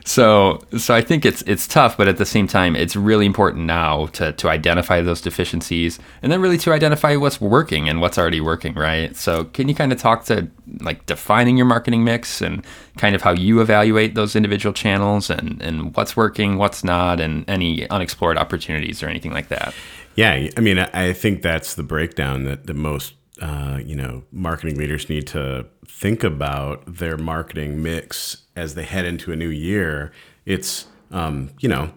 So 0.06 0.60
so 0.78 0.94
I 0.94 1.02
think 1.02 1.26
it's 1.26 1.42
it's 1.44 1.68
tough, 1.68 1.96
but 1.96 2.08
at 2.08 2.18
the 2.18 2.26
same 2.26 2.46
time, 2.46 2.76
it's 2.76 2.96
really 2.96 3.26
important 3.26 3.66
now 3.66 4.08
to 4.08 4.34
to 4.34 4.50
identify 4.50 5.02
those 5.02 5.22
deficiencies 5.22 5.98
and 6.22 6.32
then 6.32 6.42
really 6.42 6.58
to 6.60 6.74
identify 6.74 7.16
what's 7.16 7.40
working 7.40 7.88
and 7.88 8.02
what's 8.02 8.18
already 8.18 8.42
working, 8.42 8.74
right? 8.74 9.16
So 9.16 9.46
can 9.46 9.70
you 9.70 9.76
kind 9.76 9.94
of 9.94 10.00
talk 10.00 10.26
to 10.26 10.50
like 10.82 11.06
defining 11.06 11.56
your 11.56 11.66
marketing 11.66 12.04
mix 12.04 12.42
and 12.42 12.66
kind 12.98 13.16
of 13.16 13.22
how 13.22 13.32
you 13.32 13.62
evaluate 13.62 14.16
those 14.16 14.36
individual 14.36 14.74
channels 14.74 15.30
and 15.30 15.62
and 15.62 15.96
what's 15.96 16.18
working, 16.18 16.58
what's 16.58 16.84
not, 16.84 17.22
and 17.22 17.46
any 17.50 17.90
unexplored 17.90 18.38
opportunities 18.38 19.02
or 19.02 19.08
anything 19.08 19.32
like 19.32 19.48
that? 19.48 19.74
Yeah, 20.16 20.50
I 20.56 20.60
mean, 20.60 20.78
I 20.80 21.14
think 21.14 21.42
that's 21.42 21.76
the 21.76 21.84
breakdown 21.84 22.44
that 22.44 22.68
the 22.68 22.74
most 22.74 23.14
uh, 23.42 23.80
you 23.84 23.96
know 23.96 24.24
marketing 24.32 24.78
leaders 24.78 25.10
need 25.10 25.28
to 25.28 25.66
think 25.88 26.26
about 26.26 26.84
their 26.86 27.18
marketing 27.18 27.82
mix 27.82 28.43
as 28.56 28.76
they 28.76 28.84
head 28.84 29.06
into 29.06 29.32
a 29.32 29.36
new 29.36 29.50
year. 29.50 30.12
It's 30.46 30.88
um, 31.12 31.52
you 31.60 31.70
know 31.70 31.94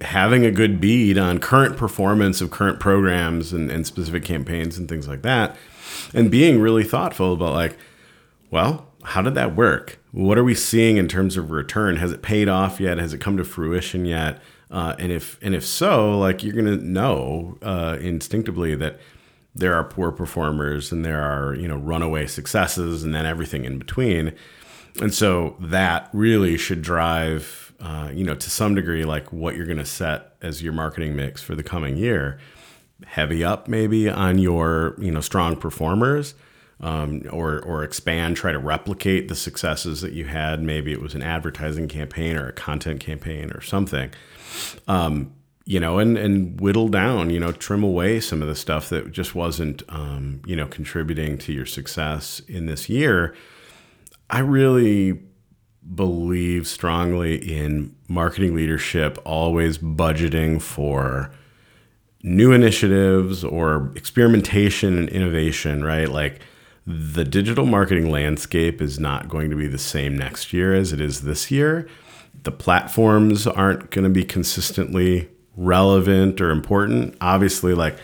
having 0.00 0.46
a 0.46 0.50
good 0.50 0.80
bead 0.80 1.18
on 1.18 1.38
current 1.38 1.76
performance 1.76 2.40
of 2.40 2.50
current 2.50 2.80
programs 2.80 3.52
and, 3.52 3.70
and 3.70 3.86
specific 3.86 4.24
campaigns 4.24 4.78
and 4.78 4.88
things 4.88 5.06
like 5.06 5.22
that, 5.22 5.56
and 6.12 6.30
being 6.30 6.60
really 6.60 6.84
thoughtful 6.84 7.34
about 7.34 7.52
like, 7.52 7.76
well, 8.50 8.86
how 9.04 9.22
did 9.22 9.34
that 9.34 9.54
work? 9.54 9.98
What 10.12 10.38
are 10.38 10.44
we 10.44 10.54
seeing 10.54 10.96
in 10.96 11.08
terms 11.08 11.36
of 11.36 11.50
return? 11.50 11.96
Has 11.96 12.12
it 12.12 12.22
paid 12.22 12.48
off 12.48 12.80
yet? 12.80 12.98
Has 12.98 13.12
it 13.12 13.20
come 13.20 13.36
to 13.36 13.44
fruition 13.44 14.06
yet? 14.06 14.40
Uh, 14.70 14.94
and 14.98 15.12
if 15.12 15.38
and 15.42 15.54
if 15.54 15.64
so, 15.64 16.18
like 16.18 16.42
you're 16.42 16.54
gonna 16.54 16.76
know 16.76 17.58
uh, 17.62 17.98
instinctively 18.00 18.74
that 18.74 18.98
there 19.54 19.74
are 19.74 19.84
poor 19.84 20.10
performers 20.10 20.90
and 20.90 21.04
there 21.04 21.20
are 21.20 21.54
you 21.54 21.68
know 21.68 21.76
runaway 21.76 22.26
successes 22.26 23.04
and 23.04 23.14
then 23.14 23.26
everything 23.26 23.64
in 23.64 23.78
between 23.78 24.32
and 25.00 25.12
so 25.12 25.56
that 25.60 26.08
really 26.12 26.56
should 26.56 26.82
drive 26.82 27.72
uh, 27.80 28.10
you 28.12 28.24
know 28.24 28.34
to 28.34 28.50
some 28.50 28.74
degree 28.74 29.04
like 29.04 29.32
what 29.32 29.56
you're 29.56 29.66
going 29.66 29.78
to 29.78 29.84
set 29.84 30.36
as 30.42 30.62
your 30.62 30.72
marketing 30.72 31.16
mix 31.16 31.42
for 31.42 31.54
the 31.54 31.62
coming 31.62 31.96
year. 31.96 32.38
Heavy 33.06 33.44
up 33.44 33.68
maybe 33.68 34.08
on 34.08 34.38
your 34.38 34.94
you 34.98 35.10
know 35.10 35.20
strong 35.20 35.56
performers 35.56 36.34
um, 36.80 37.22
or 37.30 37.60
or 37.62 37.82
expand 37.82 38.36
try 38.36 38.52
to 38.52 38.58
replicate 38.58 39.28
the 39.28 39.34
successes 39.34 40.00
that 40.00 40.12
you 40.12 40.26
had. 40.26 40.62
Maybe 40.62 40.92
it 40.92 41.00
was 41.00 41.14
an 41.14 41.22
advertising 41.22 41.88
campaign 41.88 42.36
or 42.36 42.48
a 42.48 42.52
content 42.52 43.00
campaign 43.00 43.50
or 43.52 43.60
something. 43.60 44.12
Um, 44.86 45.32
you 45.64 45.80
know, 45.80 45.98
and 45.98 46.18
and 46.18 46.60
whittle 46.60 46.88
down, 46.88 47.30
you 47.30 47.40
know, 47.40 47.52
trim 47.52 47.82
away 47.82 48.20
some 48.20 48.42
of 48.42 48.48
the 48.48 48.54
stuff 48.54 48.90
that 48.90 49.12
just 49.12 49.34
wasn't, 49.34 49.82
um, 49.88 50.42
you 50.46 50.54
know, 50.54 50.66
contributing 50.66 51.38
to 51.38 51.52
your 51.52 51.66
success 51.66 52.40
in 52.46 52.66
this 52.66 52.88
year. 52.88 53.34
I 54.30 54.40
really 54.40 55.20
believe 55.94 56.66
strongly 56.66 57.36
in 57.36 57.94
marketing 58.08 58.54
leadership 58.54 59.18
always 59.24 59.78
budgeting 59.78 60.60
for 60.60 61.30
new 62.22 62.52
initiatives 62.52 63.44
or 63.44 63.92
experimentation 63.94 64.96
and 64.96 65.08
innovation, 65.10 65.84
right? 65.84 66.08
Like 66.08 66.40
the 66.86 67.24
digital 67.24 67.66
marketing 67.66 68.10
landscape 68.10 68.80
is 68.80 68.98
not 68.98 69.28
going 69.28 69.50
to 69.50 69.56
be 69.56 69.66
the 69.66 69.78
same 69.78 70.16
next 70.16 70.52
year 70.52 70.74
as 70.74 70.92
it 70.92 71.00
is 71.00 71.22
this 71.22 71.50
year. 71.50 71.86
The 72.42 72.52
platforms 72.52 73.46
aren't 73.46 73.90
going 73.90 74.04
to 74.04 74.10
be 74.10 74.24
consistently 74.24 75.28
relevant 75.56 76.40
or 76.40 76.50
important. 76.50 77.16
Obviously, 77.20 77.74
like 77.74 77.98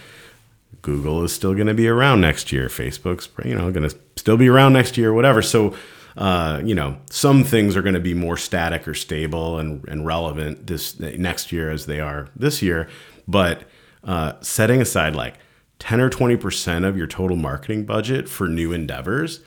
Google 0.83 1.25
is 1.25 1.33
still 1.33 1.55
going 1.55 1.67
to 1.67 1.75
be 1.75 1.89
around 1.89 2.21
next 2.21 2.53
year. 2.53 2.69
Facebook's 2.69 3.29
you 3.45 3.55
know 3.55 3.71
going 3.73 3.89
to 3.89 3.97
still 4.17 4.37
be 4.37 4.49
around 4.49 4.75
next 4.75 4.97
year, 4.99 5.13
whatever. 5.13 5.43
So. 5.43 5.75
Uh, 6.21 6.61
you 6.63 6.75
know, 6.75 6.99
some 7.11 7.43
things 7.43 7.75
are 7.75 7.83
going 7.83 7.95
to 7.95 8.01
be 8.01 8.13
more 8.13 8.37
static 8.37 8.87
or 8.87 8.93
stable 8.93 9.59
and, 9.59 9.83
and 9.89 10.05
relevant 10.05 10.67
this 10.67 11.01
next 11.01 11.51
year 11.51 11.71
as 11.71 11.87
they 11.87 11.99
are 11.99 12.29
this 12.37 12.61
year. 12.61 12.89
But 13.27 13.63
uh, 14.05 14.35
setting 14.43 14.83
aside 14.83 15.17
like 15.17 15.39
10 15.79 15.99
or 15.99 16.11
20% 16.11 16.87
of 16.87 16.95
your 16.95 17.07
total 17.07 17.39
marketing 17.39 17.87
budget 17.87 18.29
for 18.29 18.49
new 18.49 18.71
endeavors, 18.71 19.41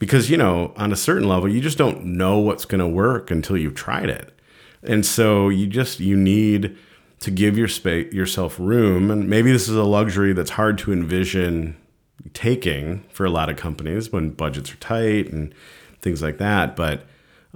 because, 0.00 0.28
you 0.28 0.36
know, 0.36 0.74
on 0.76 0.92
a 0.92 0.96
certain 0.96 1.28
level, 1.28 1.48
you 1.48 1.60
just 1.60 1.78
don't 1.78 2.04
know 2.04 2.38
what's 2.38 2.64
going 2.64 2.80
to 2.80 2.88
work 2.88 3.30
until 3.30 3.56
you've 3.56 3.76
tried 3.76 4.10
it. 4.10 4.36
And 4.82 5.06
so 5.06 5.48
you 5.48 5.68
just, 5.68 6.00
you 6.00 6.16
need 6.16 6.76
to 7.20 7.30
give 7.30 7.56
your 7.56 7.68
space 7.68 8.12
yourself 8.12 8.58
room 8.58 9.10
and 9.10 9.28
maybe 9.28 9.50
this 9.50 9.68
is 9.68 9.76
a 9.76 9.84
luxury 9.84 10.32
that's 10.32 10.50
hard 10.50 10.78
to 10.78 10.92
envision 10.92 11.76
taking 12.32 13.04
for 13.10 13.26
a 13.26 13.30
lot 13.30 13.48
of 13.48 13.56
companies 13.56 14.12
when 14.12 14.30
budgets 14.30 14.72
are 14.72 14.76
tight 14.76 15.32
and 15.32 15.52
things 16.00 16.22
like 16.22 16.38
that 16.38 16.76
but 16.76 17.06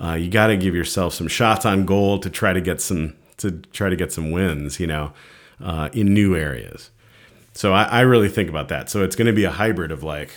uh, 0.03 0.15
you 0.15 0.31
got 0.31 0.49
to 0.49 0.57
give 0.57 0.75
yourself 0.75 1.15
some 1.15 1.29
shots 1.29 1.67
on 1.67 1.85
goal 1.85 2.19
to 2.19 2.31
try 2.31 2.53
to 2.53 2.61
get 2.61 2.81
some 2.81 3.15
to 3.37 3.51
try 3.73 3.89
to 3.89 3.97
get 3.97 4.13
some 4.13 4.31
wins 4.31 4.81
you 4.81 4.87
know 4.87 5.13
uh, 5.63 5.89
in 5.93 6.13
new 6.13 6.37
areas. 6.37 6.91
So 7.55 7.73
I, 7.73 7.85
I 7.85 8.01
really 8.01 8.29
think 8.29 8.49
about 8.49 8.69
that. 8.69 8.91
So 8.91 9.05
it's 9.05 9.17
going 9.17 9.27
to 9.27 9.33
be 9.33 9.45
a 9.45 9.51
hybrid 9.51 9.93
of 9.93 10.03
like 10.03 10.31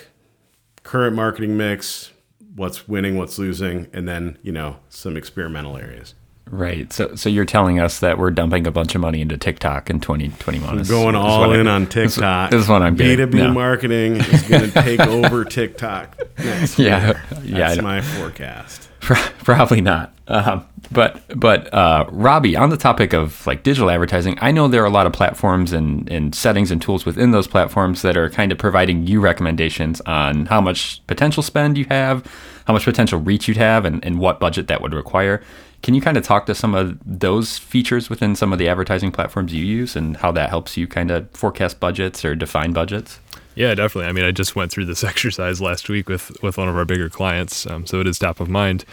current 0.83 1.15
marketing 1.15 1.57
mix 1.57 2.11
what's 2.55 2.87
winning 2.87 3.17
what's 3.17 3.37
losing 3.39 3.87
and 3.91 4.07
then 4.07 4.37
you 4.41 4.51
know 4.51 4.77
some 4.87 5.17
experimental 5.17 5.75
areas 5.75 6.13
Right. 6.49 6.91
So 6.93 7.15
so 7.15 7.27
you're 7.27 7.45
telling 7.45 7.79
us 7.79 7.99
that 7.99 8.17
we're 8.17 8.31
dumping 8.31 8.67
a 8.67 8.71
bunch 8.71 8.93
of 8.93 9.01
money 9.01 9.21
into 9.21 9.37
TikTok 9.37 9.89
in 9.89 9.99
2021. 9.99 10.79
Is, 10.79 10.89
going 10.89 11.15
all 11.15 11.51
in 11.53 11.67
on 11.67 11.87
TikTok. 11.87 12.51
This 12.51 12.63
is 12.63 12.69
what 12.69 12.83
I'm 12.83 12.95
getting. 12.95 13.27
B2B 13.27 13.37
yeah. 13.37 13.51
marketing 13.51 14.17
is 14.17 14.43
going 14.43 14.61
to 14.71 14.71
take 14.71 14.99
over 14.99 15.43
TikTok 15.43 16.19
next 16.37 16.77
yeah, 16.77 17.05
year. 17.05 17.23
Yeah. 17.43 17.57
That's 17.57 17.81
my 17.81 18.01
forecast. 18.01 18.89
Probably 18.99 19.81
not. 19.81 20.13
Um, 20.27 20.65
but 20.91 21.21
but 21.37 21.71
uh, 21.73 22.05
Robbie, 22.09 22.55
on 22.55 22.69
the 22.69 22.77
topic 22.77 23.13
of 23.13 23.45
like 23.45 23.63
digital 23.63 23.89
advertising, 23.89 24.37
I 24.41 24.51
know 24.51 24.67
there 24.67 24.81
are 24.83 24.87
a 24.87 24.91
lot 24.91 25.05
of 25.05 25.13
platforms 25.13 25.71
and, 25.73 26.09
and 26.09 26.33
settings 26.33 26.71
and 26.71 26.81
tools 26.81 27.05
within 27.05 27.31
those 27.31 27.47
platforms 27.47 28.01
that 28.01 28.17
are 28.17 28.29
kind 28.29 28.51
of 28.51 28.57
providing 28.57 29.05
you 29.05 29.19
recommendations 29.19 30.01
on 30.01 30.47
how 30.47 30.61
much 30.61 31.05
potential 31.07 31.43
spend 31.43 31.77
you 31.77 31.85
have, 31.89 32.25
how 32.65 32.73
much 32.73 32.85
potential 32.85 33.19
reach 33.19 33.47
you'd 33.47 33.57
have, 33.57 33.85
and, 33.85 34.03
and 34.03 34.19
what 34.19 34.39
budget 34.39 34.67
that 34.67 34.81
would 34.81 34.93
require. 34.93 35.41
Can 35.85 35.93
you 35.93 36.01
kind 36.01 36.17
of 36.17 36.23
talk 36.23 36.47
to 36.47 36.55
some 36.55 36.73
of 36.73 36.97
those 37.05 37.59
features 37.59 38.09
within 38.09 38.35
some 38.35 38.51
of 38.51 38.57
the 38.57 38.67
advertising 38.67 39.11
platforms 39.11 39.53
you 39.53 39.63
use 39.63 39.95
and 39.95 40.17
how 40.17 40.31
that 40.31 40.49
helps 40.49 40.75
you 40.77 40.87
kind 40.87 41.11
of 41.11 41.29
forecast 41.29 41.79
budgets 41.79 42.25
or 42.25 42.33
define 42.33 42.73
budgets? 42.73 43.19
Yeah, 43.53 43.75
definitely. 43.75 44.09
I 44.09 44.11
mean, 44.11 44.25
I 44.25 44.31
just 44.31 44.55
went 44.55 44.71
through 44.71 44.85
this 44.85 45.03
exercise 45.11 45.61
last 45.61 45.87
week 45.87 46.09
with 46.09 46.41
with 46.41 46.57
one 46.57 46.67
of 46.67 46.75
our 46.75 46.85
bigger 46.85 47.07
clients, 47.07 47.67
um, 47.67 47.85
so 47.85 47.99
it 47.99 48.07
is 48.07 48.17
top 48.17 48.39
of 48.39 48.49
mind. 48.49 48.83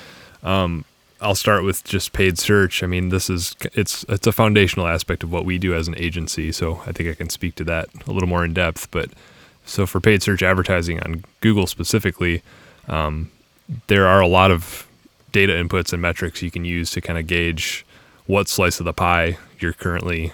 Um, 0.42 0.84
I'll 1.18 1.34
start 1.34 1.64
with 1.64 1.82
just 1.82 2.12
paid 2.12 2.38
search. 2.38 2.82
I 2.82 2.86
mean, 2.86 3.08
this 3.08 3.30
is 3.30 3.56
it's 3.72 4.04
it's 4.10 4.26
a 4.26 4.32
foundational 4.32 4.86
aspect 4.86 5.22
of 5.22 5.32
what 5.32 5.46
we 5.46 5.56
do 5.56 5.72
as 5.72 5.88
an 5.88 5.96
agency, 5.96 6.52
so 6.52 6.82
I 6.86 6.92
think 6.92 7.08
I 7.08 7.14
can 7.14 7.30
speak 7.30 7.54
to 7.54 7.64
that 7.64 7.88
a 8.06 8.12
little 8.12 8.28
more 8.28 8.44
in 8.44 8.52
depth. 8.52 8.90
But 8.90 9.08
so 9.64 9.86
for 9.86 9.98
paid 9.98 10.22
search 10.22 10.42
advertising 10.42 11.00
on 11.00 11.24
Google 11.40 11.66
specifically, 11.66 12.42
um, 12.86 13.30
there 13.86 14.06
are 14.06 14.20
a 14.20 14.28
lot 14.28 14.50
of 14.50 14.86
data 15.32 15.52
inputs 15.52 15.92
and 15.92 16.00
metrics 16.00 16.42
you 16.42 16.50
can 16.50 16.64
use 16.64 16.90
to 16.92 17.00
kind 17.00 17.18
of 17.18 17.26
gauge 17.26 17.84
what 18.26 18.48
slice 18.48 18.78
of 18.78 18.84
the 18.84 18.92
pie 18.92 19.36
you're 19.58 19.72
currently 19.72 20.32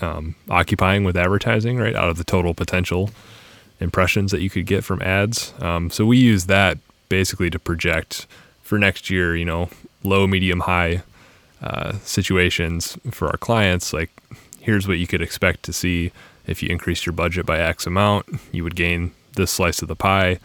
um, 0.00 0.34
occupying 0.50 1.04
with 1.04 1.16
advertising, 1.16 1.78
right, 1.78 1.96
out 1.96 2.08
of 2.08 2.18
the 2.18 2.24
total 2.24 2.54
potential. 2.54 3.10
impressions 3.80 4.30
that 4.32 4.40
you 4.40 4.50
could 4.50 4.66
get 4.66 4.84
from 4.84 5.02
ads. 5.02 5.52
Um, 5.60 5.90
so 5.90 6.06
we 6.06 6.18
use 6.18 6.46
that 6.46 6.78
basically 7.08 7.50
to 7.50 7.58
project 7.58 8.26
for 8.62 8.78
next 8.78 9.10
year, 9.10 9.36
you 9.36 9.44
know, 9.44 9.68
low, 10.02 10.26
medium, 10.26 10.60
high 10.60 11.02
uh, 11.62 11.92
situations 12.02 12.96
for 13.10 13.28
our 13.28 13.36
clients. 13.36 13.92
Like, 13.92 14.10
here's 14.60 14.88
what 14.88 14.98
you 14.98 15.06
could 15.06 15.22
expect 15.22 15.62
to 15.64 15.72
see 15.72 16.12
if 16.46 16.62
you 16.62 16.68
increased 16.68 17.06
your 17.06 17.12
budget 17.12 17.46
by 17.46 17.58
X 17.58 17.86
amount. 17.86 18.26
You 18.52 18.64
would 18.64 18.76
gain 18.76 19.12
this 19.34 19.50
slice 19.50 19.82
of 19.82 19.88
the 19.88 19.96
pie, 19.96 20.38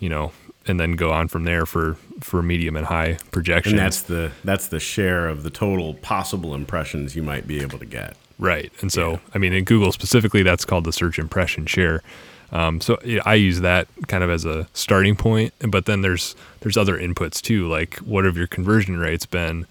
you 0.00 0.08
know, 0.08 0.32
and 0.66 0.78
then 0.78 0.92
go 0.92 1.10
on 1.10 1.28
from 1.28 1.44
there 1.44 1.66
for 1.66 1.96
for 2.20 2.42
medium 2.42 2.76
and 2.76 2.86
high 2.86 3.18
projection. 3.30 3.72
And 3.72 3.80
that's 3.80 4.02
the 4.02 4.32
that's 4.44 4.68
the 4.68 4.80
share 4.80 5.28
of 5.28 5.42
the 5.42 5.50
total 5.50 5.94
possible 5.94 6.54
impressions 6.54 7.16
you 7.16 7.22
might 7.22 7.46
be 7.46 7.60
able 7.60 7.78
to 7.78 7.86
get. 7.86 8.16
Right. 8.38 8.72
And 8.80 8.90
so, 8.90 9.12
yeah. 9.12 9.18
I 9.34 9.38
mean, 9.38 9.52
in 9.52 9.64
Google 9.64 9.92
specifically, 9.92 10.42
that's 10.42 10.64
called 10.64 10.84
the 10.84 10.92
search 10.92 11.18
impression 11.18 11.66
share. 11.66 12.02
Um, 12.50 12.80
so 12.80 12.98
I 13.24 13.34
use 13.34 13.60
that 13.60 13.88
kind 14.08 14.22
of 14.22 14.28
as 14.30 14.44
a 14.44 14.68
starting 14.74 15.16
point, 15.16 15.54
but 15.60 15.86
then 15.86 16.02
there's 16.02 16.36
there's 16.60 16.76
other 16.76 16.98
inputs 16.98 17.40
too, 17.40 17.66
like 17.66 17.96
what 17.98 18.24
have 18.24 18.36
your 18.36 18.46
conversion 18.46 18.98
rates 18.98 19.24
been 19.24 19.66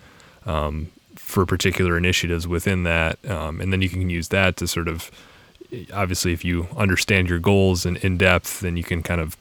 um, 0.46 0.88
for 1.16 1.46
particular 1.46 1.96
initiatives 1.96 2.48
within 2.48 2.84
that, 2.84 3.24
um, 3.30 3.62
and 3.62 3.72
then 3.72 3.84
you 3.84 3.90
can 3.90 4.10
use 4.10 4.30
that 4.30 4.58
to 4.58 4.68
sort 4.68 4.88
of 4.88 5.12
obviously 5.94 6.34
if 6.34 6.44
you 6.44 6.68
understand 6.76 7.30
your 7.30 7.40
goals 7.40 7.86
in, 7.86 7.98
in 7.98 8.18
depth, 8.18 8.62
then 8.62 8.76
you 8.76 8.84
can 8.84 9.04
kind 9.04 9.22
of 9.22 9.38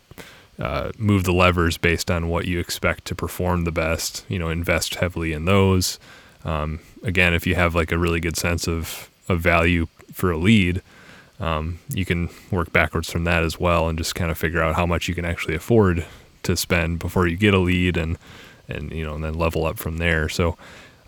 uh, 0.61 0.93
move 0.99 1.25
the 1.25 1.33
levers 1.33 1.79
based 1.79 2.11
on 2.11 2.29
what 2.29 2.47
you 2.47 2.59
expect 2.59 3.05
to 3.07 3.15
perform 3.15 3.65
the 3.65 3.73
best. 3.73 4.25
You 4.29 4.39
know, 4.39 4.49
invest 4.49 4.97
heavily 4.97 5.33
in 5.33 5.45
those. 5.47 5.99
Um, 6.45 6.81
again, 7.03 7.35
if 7.35 7.47
you 7.47 7.55
have 7.55 7.75
like 7.75 7.93
a 7.93 7.99
really 7.99 8.21
good 8.21 8.37
sense 8.37 8.69
of 8.69 9.11
of 9.29 9.41
value 9.41 9.87
for 10.13 10.31
a 10.31 10.37
lead 10.37 10.83
um, 11.41 11.79
you 11.89 12.05
can 12.05 12.29
work 12.51 12.73
backwards 12.73 13.11
from 13.11 13.25
that 13.25 13.43
as 13.43 13.59
well 13.59 13.89
and 13.89 13.99
just 13.99 14.15
kind 14.15 14.31
of 14.31 14.37
figure 14.37 14.63
out 14.63 14.77
how 14.77 14.85
much 14.85 15.09
you 15.09 15.15
can 15.15 15.25
actually 15.25 15.55
afford 15.55 16.05
to 16.43 16.57
spend 16.57 16.99
before 16.99 17.27
you 17.27 17.37
get 17.37 17.55
a 17.55 17.59
lead 17.59 17.97
and 17.97 18.19
and 18.69 18.93
you 18.93 19.05
know 19.05 19.15
and 19.15 19.25
then 19.25 19.35
level 19.35 19.67
up 19.67 19.79
from 19.79 19.97
there 19.97 20.29
so 20.29 20.57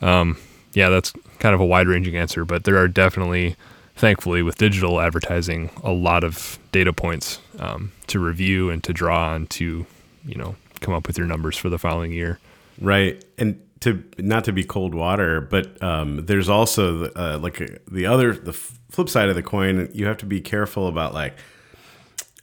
um, 0.01 0.39
yeah 0.73 0.89
that's 0.89 1.13
kind 1.39 1.55
of 1.55 1.61
a 1.61 1.65
wide 1.65 1.87
ranging 1.87 2.17
answer 2.17 2.45
but 2.45 2.65
there 2.65 2.77
are 2.77 2.89
definitely 2.89 3.55
thankfully 3.97 4.43
with 4.43 4.57
digital 4.57 5.01
advertising 5.01 5.71
a 5.85 5.93
lot 5.93 6.25
of 6.25 6.59
data 6.73 6.93
points 6.93 7.41
um, 7.59 7.93
to 8.07 8.19
review 8.19 8.71
and 8.71 8.83
to 8.85 8.93
draw 8.93 9.29
on 9.31 9.47
to 9.47 9.87
you 10.25 10.35
know 10.35 10.55
come 10.81 10.95
up 10.95 11.07
with 11.07 11.17
your 11.17 11.27
numbers 11.27 11.57
for 11.57 11.69
the 11.69 11.79
following 11.79 12.13
year 12.13 12.39
right 12.81 13.25
and 13.39 13.61
to 13.83 14.03
not 14.19 14.45
to 14.45 14.53
be 14.53 14.63
cold 14.63 14.95
water, 14.95 15.41
but 15.41 15.81
um, 15.83 16.25
there's 16.27 16.49
also 16.49 17.07
uh, 17.17 17.39
like 17.43 17.61
the 17.91 18.07
other 18.07 18.33
the 18.33 18.53
flip 18.53 19.09
side 19.09 19.29
of 19.29 19.35
the 19.35 19.43
coin. 19.43 19.91
You 19.93 20.07
have 20.07 20.19
to 20.19 20.27
be 20.27 20.41
careful 20.41 20.87
about 20.87 21.15
like 21.15 21.35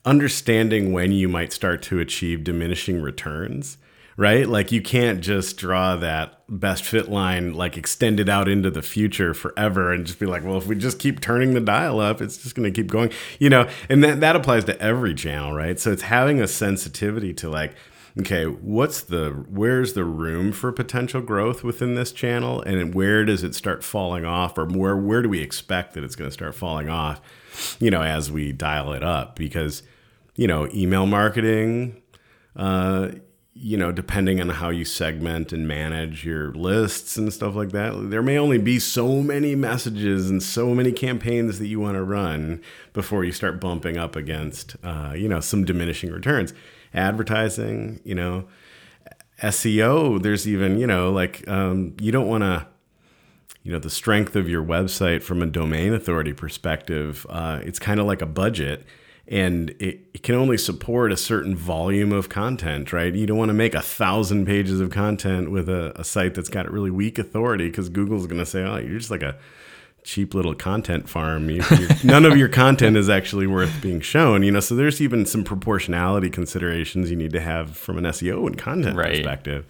understanding 0.05 0.91
when 0.91 1.13
you 1.13 1.29
might 1.29 1.53
start 1.53 1.81
to 1.83 1.99
achieve 1.99 2.43
diminishing 2.43 3.01
returns. 3.01 3.77
Right, 4.17 4.49
like 4.49 4.73
you 4.73 4.81
can't 4.81 5.21
just 5.21 5.55
draw 5.55 5.95
that 5.95 6.38
best 6.49 6.83
fit 6.83 7.09
line 7.09 7.53
like 7.53 7.77
extended 7.77 8.29
out 8.29 8.47
into 8.47 8.71
the 8.71 8.81
future 8.81 9.33
forever 9.33 9.93
and 9.93 10.05
just 10.05 10.19
be 10.19 10.25
like, 10.25 10.43
well, 10.43 10.57
if 10.57 10.67
we 10.67 10.75
just 10.75 10.99
keep 10.99 11.21
turning 11.21 11.53
the 11.53 11.61
dial 11.61 11.99
up, 11.99 12.21
it's 12.21 12.37
just 12.37 12.55
going 12.55 12.71
to 12.71 12.81
keep 12.81 12.91
going, 12.91 13.11
you 13.39 13.49
know. 13.49 13.69
And 13.89 14.03
that 14.03 14.19
that 14.21 14.35
applies 14.35 14.65
to 14.65 14.81
every 14.81 15.13
channel, 15.13 15.53
right? 15.53 15.79
So 15.79 15.91
it's 15.91 16.03
having 16.03 16.41
a 16.41 16.47
sensitivity 16.47 17.33
to 17.35 17.49
like 17.49 17.75
okay, 18.19 18.45
what's 18.45 19.01
the 19.01 19.45
where's 19.49 19.93
the 19.93 20.03
room 20.03 20.51
for 20.51 20.71
potential 20.71 21.21
growth 21.21 21.63
within 21.63 21.95
this 21.95 22.11
channel, 22.11 22.61
and 22.61 22.93
where 22.93 23.25
does 23.25 23.43
it 23.43 23.55
start 23.55 23.83
falling 23.83 24.25
off, 24.25 24.57
or 24.57 24.65
where 24.65 24.95
where 24.95 25.21
do 25.21 25.29
we 25.29 25.41
expect 25.41 25.93
that 25.93 26.03
it's 26.03 26.15
going 26.15 26.29
to 26.29 26.33
start 26.33 26.55
falling 26.55 26.89
off, 26.89 27.21
you 27.79 27.89
know, 27.91 28.01
as 28.01 28.31
we 28.31 28.51
dial 28.51 28.93
it 28.93 29.03
up? 29.03 29.35
Because 29.35 29.83
you 30.35 30.47
know, 30.47 30.67
email 30.73 31.05
marketing. 31.05 32.01
Uh, 32.55 33.11
you 33.61 33.75
know, 33.75 33.91
depending 33.91 34.39
on 34.39 34.47
how 34.47 34.69
you 34.69 34.85
segment 34.85 35.51
and 35.51 35.67
manage 35.67 36.25
your 36.25 36.53
lists 36.53 37.17
and 37.17 37.33
stuff 37.33 37.55
like 37.55 37.71
that, 37.71 38.09
there 38.09 38.21
may 38.21 38.37
only 38.37 38.57
be 38.57 38.79
so 38.79 39.21
many 39.21 39.53
messages 39.53 40.29
and 40.29 40.41
so 40.41 40.73
many 40.73 40.93
campaigns 40.93 41.59
that 41.59 41.67
you 41.67 41.77
want 41.77 41.95
to 41.95 42.03
run 42.03 42.61
before 42.93 43.25
you 43.25 43.33
start 43.33 43.59
bumping 43.59 43.97
up 43.97 44.15
against, 44.15 44.77
uh, 44.81 45.13
you 45.13 45.27
know, 45.27 45.41
some 45.41 45.65
diminishing 45.65 46.09
returns 46.09 46.53
advertising, 46.93 47.99
you 48.05 48.15
know, 48.15 48.47
SEO. 49.43 50.21
There's 50.21 50.47
even, 50.47 50.79
you 50.79 50.87
know, 50.87 51.11
like 51.11 51.45
um, 51.49 51.95
you 51.99 52.13
don't 52.13 52.27
want 52.27 52.43
to, 52.43 52.65
you 53.63 53.73
know, 53.73 53.79
the 53.79 53.89
strength 53.89 54.37
of 54.37 54.47
your 54.47 54.63
website 54.63 55.21
from 55.21 55.41
a 55.41 55.45
domain 55.45 55.93
authority 55.93 56.31
perspective. 56.31 57.27
Uh, 57.29 57.59
it's 57.63 57.77
kind 57.77 57.99
of 57.99 58.05
like 58.05 58.21
a 58.21 58.25
budget 58.25 58.85
and 59.29 59.69
it, 59.79 59.99
it, 60.13 60.23
can 60.23 60.33
only 60.33 60.57
support 60.57 61.11
a 61.11 61.17
certain 61.17 61.55
volume 61.55 62.11
of 62.11 62.29
content, 62.29 62.91
right? 62.91 63.13
You 63.13 63.27
don't 63.27 63.37
want 63.37 63.49
to 63.49 63.53
make 63.53 63.75
a 63.75 63.81
thousand 63.81 64.47
pages 64.47 64.81
of 64.81 64.89
content 64.89 65.51
with 65.51 65.69
a, 65.69 65.93
a 65.95 66.03
site 66.03 66.33
that's 66.33 66.49
got 66.49 66.69
really 66.71 66.89
weak 66.89 67.19
authority 67.19 67.69
because 67.69 67.89
Google's 67.89 68.25
going 68.25 68.39
to 68.39 68.45
say, 68.45 68.63
oh, 68.63 68.77
you're 68.77 68.97
just 68.97 69.11
like 69.11 69.21
a 69.21 69.37
cheap 70.03 70.33
little 70.33 70.55
content 70.55 71.07
farm. 71.07 71.47
You, 71.51 71.63
none 72.03 72.25
of 72.25 72.37
your 72.37 72.49
content 72.49 72.97
is 72.97 73.07
actually 73.07 73.45
worth 73.45 73.81
being 73.83 74.01
shown. 74.01 74.41
You 74.41 74.51
know, 74.51 74.61
so 74.61 74.75
there's 74.75 74.99
even 74.99 75.27
some 75.27 75.43
proportionality 75.43 76.31
considerations 76.31 77.11
you 77.11 77.15
need 77.15 77.33
to 77.33 77.41
have 77.41 77.77
from 77.77 77.99
an 77.99 78.05
SEO 78.05 78.47
and 78.47 78.57
content 78.57 78.97
right. 78.97 79.09
perspective. 79.09 79.65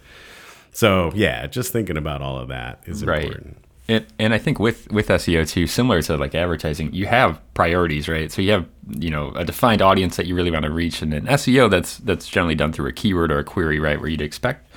So 0.72 1.12
yeah, 1.14 1.48
just 1.48 1.74
thinking 1.74 1.98
about 1.98 2.22
all 2.22 2.38
of 2.38 2.48
that 2.48 2.82
is 2.86 3.04
right. 3.04 3.24
important. 3.24 3.58
And, 3.90 4.06
and 4.20 4.36
I 4.36 4.38
think 4.38 4.60
with 4.60 4.90
with 4.92 5.08
SEO 5.08 5.50
too, 5.50 5.66
similar 5.66 6.04
to 6.04 6.16
like 6.16 6.36
advertising, 6.36 6.94
you 6.94 7.08
have 7.08 7.42
priorities, 7.56 8.08
right? 8.08 8.32
So 8.32 8.44
you 8.44 8.52
have 8.52 8.68
you 8.88 9.10
know 9.10 9.32
a 9.32 9.44
defined 9.44 9.82
audience 9.82 10.16
that 10.18 10.28
you 10.28 10.36
really 10.36 10.52
want 10.52 10.66
to 10.66 10.72
reach, 10.72 11.02
and 11.02 11.12
in 11.12 11.26
SEO, 11.26 11.72
that's 11.72 11.98
that's 11.98 12.28
generally 12.28 12.54
done 12.54 12.72
through 12.72 12.88
a 12.88 12.94
keyword 12.94 13.32
or 13.32 13.40
a 13.40 13.44
query, 13.44 13.80
right, 13.80 14.00
where 14.00 14.08
you'd 14.08 14.22
expect 14.22 14.70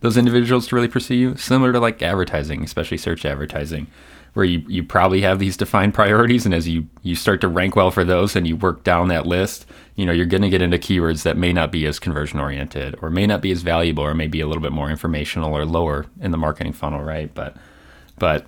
those 0.00 0.16
individuals 0.16 0.66
to 0.66 0.74
really 0.74 0.88
pursue 0.88 1.14
you. 1.14 1.36
Similar 1.36 1.72
to 1.74 1.80
like 1.80 2.02
advertising, 2.02 2.64
especially 2.64 2.98
search 2.98 3.24
advertising 3.24 3.86
where 4.36 4.44
you, 4.44 4.62
you 4.68 4.82
probably 4.82 5.22
have 5.22 5.38
these 5.38 5.56
defined 5.56 5.94
priorities 5.94 6.44
and 6.44 6.54
as 6.54 6.68
you, 6.68 6.86
you 7.02 7.14
start 7.14 7.40
to 7.40 7.48
rank 7.48 7.74
well 7.74 7.90
for 7.90 8.04
those 8.04 8.36
and 8.36 8.46
you 8.46 8.54
work 8.54 8.84
down 8.84 9.08
that 9.08 9.24
list 9.24 9.64
you 9.94 10.04
know 10.04 10.12
you're 10.12 10.26
going 10.26 10.42
to 10.42 10.50
get 10.50 10.60
into 10.60 10.76
keywords 10.76 11.22
that 11.22 11.38
may 11.38 11.54
not 11.54 11.72
be 11.72 11.86
as 11.86 11.98
conversion 11.98 12.38
oriented 12.38 12.94
or 13.00 13.08
may 13.08 13.26
not 13.26 13.40
be 13.40 13.50
as 13.50 13.62
valuable 13.62 14.04
or 14.04 14.12
may 14.12 14.26
be 14.26 14.42
a 14.42 14.46
little 14.46 14.62
bit 14.62 14.72
more 14.72 14.90
informational 14.90 15.56
or 15.56 15.64
lower 15.64 16.04
in 16.20 16.32
the 16.32 16.36
marketing 16.36 16.74
funnel 16.74 17.02
right 17.02 17.34
but 17.34 17.56
but 18.18 18.46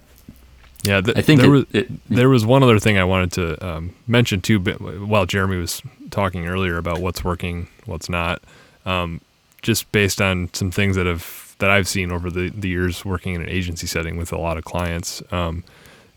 yeah 0.85 1.01
th- 1.01 1.17
i 1.17 1.21
think 1.21 1.41
there, 1.41 1.51
it, 1.51 1.53
was, 1.53 1.67
it, 1.73 2.09
there 2.09 2.29
was 2.29 2.47
one 2.47 2.62
other 2.62 2.79
thing 2.79 2.99
i 2.99 3.05
wanted 3.05 3.33
to 3.33 3.67
um, 3.67 3.95
mention 4.07 4.41
too 4.41 4.59
but 4.59 4.81
while 4.81 5.27
jeremy 5.27 5.57
was 5.57 5.83
talking 6.11 6.47
earlier 6.47 6.77
about 6.79 7.01
what's 7.01 7.25
working 7.25 7.69
what's 7.87 8.09
not 8.09 8.43
um, 8.87 9.21
just 9.62 9.91
based 9.93 10.21
on 10.21 10.53
some 10.55 10.71
things 10.71 10.97
that 10.97 11.07
have 11.07 11.49
that 11.59 11.71
I've 11.71 11.88
seen 11.88 12.11
over 12.11 12.31
the, 12.31 12.51
the 12.51 12.69
years 12.69 13.05
working 13.05 13.35
in 13.35 13.43
an 13.43 13.49
agency 13.49 13.87
setting 13.87 14.17
with 14.17 14.33
a 14.33 14.38
lot 14.38 14.57
of 14.57 14.64
clients. 14.64 15.23
Um, 15.33 15.64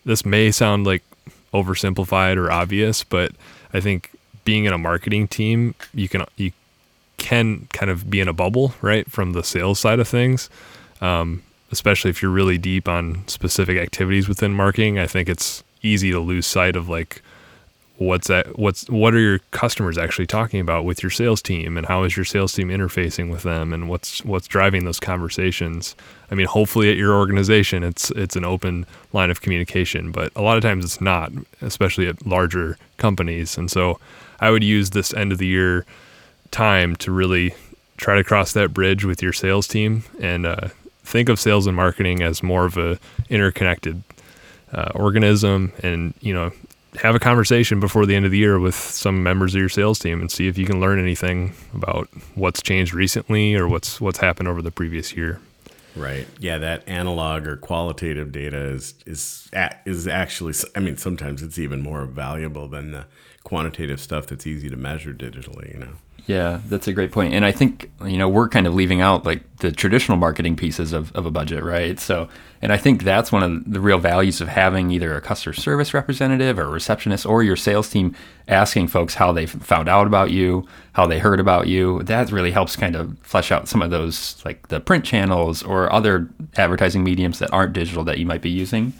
this 0.05 0.25
may 0.25 0.51
sound 0.51 0.85
like 0.85 1.03
oversimplified 1.53 2.37
or 2.37 2.51
obvious, 2.51 3.03
but 3.03 3.31
I 3.73 3.79
think 3.79 4.11
being 4.45 4.65
in 4.65 4.73
a 4.73 4.77
marketing 4.77 5.27
team, 5.27 5.75
you 5.93 6.07
can 6.07 6.25
you 6.37 6.51
can 7.17 7.67
kind 7.73 7.91
of 7.91 8.09
be 8.09 8.19
in 8.19 8.27
a 8.27 8.33
bubble, 8.33 8.73
right, 8.81 9.09
from 9.09 9.33
the 9.33 9.43
sales 9.43 9.79
side 9.79 9.99
of 9.99 10.07
things. 10.07 10.49
Um, 11.01 11.43
especially 11.71 12.09
if 12.09 12.21
you're 12.21 12.31
really 12.31 12.57
deep 12.57 12.87
on 12.87 13.27
specific 13.27 13.77
activities 13.77 14.27
within 14.27 14.53
marketing, 14.53 14.99
I 14.99 15.07
think 15.07 15.29
it's 15.29 15.63
easy 15.81 16.11
to 16.11 16.19
lose 16.19 16.45
sight 16.45 16.75
of 16.75 16.89
like 16.89 17.21
what's 17.97 18.27
that 18.27 18.57
what's 18.57 18.89
what 18.89 19.13
are 19.13 19.19
your 19.19 19.39
customers 19.51 19.97
actually 19.97 20.25
talking 20.25 20.59
about 20.59 20.83
with 20.83 21.03
your 21.03 21.09
sales 21.09 21.41
team 21.41 21.77
and 21.77 21.85
how 21.85 22.03
is 22.03 22.15
your 22.15 22.25
sales 22.25 22.51
team 22.51 22.69
interfacing 22.69 23.29
with 23.31 23.43
them 23.43 23.71
and 23.71 23.89
what's 23.89 24.25
what's 24.25 24.47
driving 24.47 24.85
those 24.85 24.99
conversations. 24.99 25.95
I 26.31 26.35
mean 26.35 26.47
hopefully 26.47 26.89
at 26.89 26.97
your 26.97 27.13
organization 27.13 27.83
it's 27.83 28.09
it's 28.11 28.35
an 28.35 28.43
open 28.43 28.85
line 29.13 29.29
of 29.29 29.41
communication 29.41 30.11
but 30.11 30.31
a 30.35 30.41
lot 30.41 30.57
of 30.57 30.63
times 30.63 30.83
it's 30.83 30.99
not 30.99 31.31
especially 31.61 32.07
at 32.07 32.25
larger 32.25 32.77
companies. 32.97 33.57
And 33.57 33.69
so 33.69 33.99
i 34.39 34.49
would 34.49 34.63
use 34.63 34.89
this 34.89 35.13
end 35.13 35.31
of 35.31 35.37
the 35.37 35.47
year 35.47 35.85
time 36.49 36.95
to 36.97 37.11
really 37.11 37.53
try 37.97 38.15
to 38.15 38.23
cross 38.23 38.51
that 38.53 38.73
bridge 38.73 39.05
with 39.05 39.21
your 39.21 39.31
sales 39.31 39.67
team 39.67 40.03
and 40.19 40.47
uh, 40.47 40.69
think 41.11 41.29
of 41.29 41.39
sales 41.39 41.67
and 41.67 41.75
marketing 41.75 42.23
as 42.23 42.41
more 42.41 42.65
of 42.65 42.77
a 42.77 42.97
interconnected 43.29 44.01
uh, 44.73 44.91
organism 44.95 45.71
and 45.83 46.13
you 46.21 46.33
know 46.33 46.51
have 46.95 47.15
a 47.15 47.19
conversation 47.19 47.79
before 47.79 48.05
the 48.05 48.15
end 48.15 48.25
of 48.25 48.31
the 48.31 48.37
year 48.37 48.59
with 48.59 48.75
some 48.75 49.23
members 49.23 49.53
of 49.55 49.59
your 49.59 49.69
sales 49.69 49.99
team 49.99 50.19
and 50.19 50.31
see 50.31 50.47
if 50.47 50.57
you 50.57 50.65
can 50.65 50.79
learn 50.81 50.99
anything 50.99 51.53
about 51.73 52.09
what's 52.35 52.61
changed 52.61 52.93
recently 52.93 53.55
or 53.55 53.67
what's 53.67 54.01
what's 54.01 54.19
happened 54.19 54.47
over 54.47 54.61
the 54.61 54.71
previous 54.71 55.15
year. 55.15 55.39
Right. 55.95 56.25
Yeah, 56.39 56.57
that 56.59 56.87
analog 56.87 57.45
or 57.47 57.57
qualitative 57.57 58.31
data 58.31 58.57
is 58.57 58.93
is 59.05 59.49
is 59.85 60.07
actually 60.07 60.53
I 60.75 60.79
mean 60.79 60.97
sometimes 60.97 61.41
it's 61.43 61.59
even 61.59 61.81
more 61.81 62.05
valuable 62.05 62.67
than 62.67 62.91
the 62.91 63.05
quantitative 63.43 63.99
stuff 63.99 64.27
that's 64.27 64.47
easy 64.47 64.69
to 64.69 64.77
measure 64.77 65.13
digitally, 65.13 65.73
you 65.73 65.79
know. 65.79 65.93
Yeah, 66.27 66.61
that's 66.67 66.87
a 66.87 66.93
great 66.93 67.11
point. 67.11 67.33
And 67.33 67.43
I 67.43 67.51
think, 67.51 67.91
you 68.05 68.17
know, 68.17 68.29
we're 68.29 68.47
kind 68.47 68.67
of 68.67 68.75
leaving 68.75 69.01
out 69.01 69.25
like 69.25 69.41
the 69.57 69.71
traditional 69.71 70.17
marketing 70.17 70.55
pieces 70.55 70.93
of, 70.93 71.11
of 71.15 71.25
a 71.25 71.31
budget, 71.31 71.63
right? 71.63 71.99
So, 71.99 72.29
and 72.61 72.71
I 72.71 72.77
think 72.77 73.03
that's 73.03 73.31
one 73.31 73.43
of 73.43 73.71
the 73.71 73.81
real 73.81 73.97
values 73.97 74.39
of 74.39 74.47
having 74.47 74.91
either 74.91 75.15
a 75.15 75.21
customer 75.21 75.53
service 75.53 75.93
representative 75.93 76.59
or 76.59 76.63
a 76.63 76.69
receptionist 76.69 77.25
or 77.25 77.43
your 77.43 77.55
sales 77.55 77.89
team 77.89 78.15
asking 78.47 78.87
folks 78.87 79.15
how 79.15 79.31
they 79.31 79.45
found 79.47 79.89
out 79.89 80.05
about 80.05 80.31
you, 80.31 80.65
how 80.93 81.07
they 81.07 81.17
heard 81.19 81.39
about 81.39 81.67
you. 81.67 82.03
That 82.03 82.31
really 82.31 82.51
helps 82.51 82.75
kind 82.75 82.95
of 82.95 83.17
flesh 83.23 83.51
out 83.51 83.67
some 83.67 83.81
of 83.81 83.89
those, 83.89 84.41
like 84.45 84.67
the 84.67 84.79
print 84.79 85.03
channels 85.03 85.63
or 85.63 85.91
other 85.91 86.29
advertising 86.55 87.03
mediums 87.03 87.39
that 87.39 87.51
aren't 87.51 87.73
digital 87.73 88.03
that 88.03 88.19
you 88.19 88.27
might 88.27 88.41
be 88.41 88.51
using. 88.51 88.93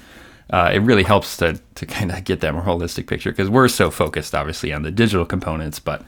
Uh, 0.49 0.71
it 0.73 0.79
really 0.79 1.03
helps 1.03 1.38
to, 1.38 1.57
to 1.75 1.86
kind 1.86 2.12
of 2.12 2.23
get 2.25 2.41
that 2.41 2.53
more 2.53 2.63
holistic 2.63 3.07
picture 3.07 3.31
because 3.31 3.49
we're 3.49 3.69
so 3.69 3.89
focused, 3.89 4.36
obviously, 4.36 4.73
on 4.73 4.81
the 4.81 4.91
digital 4.91 5.25
components, 5.25 5.79
but 5.79 6.03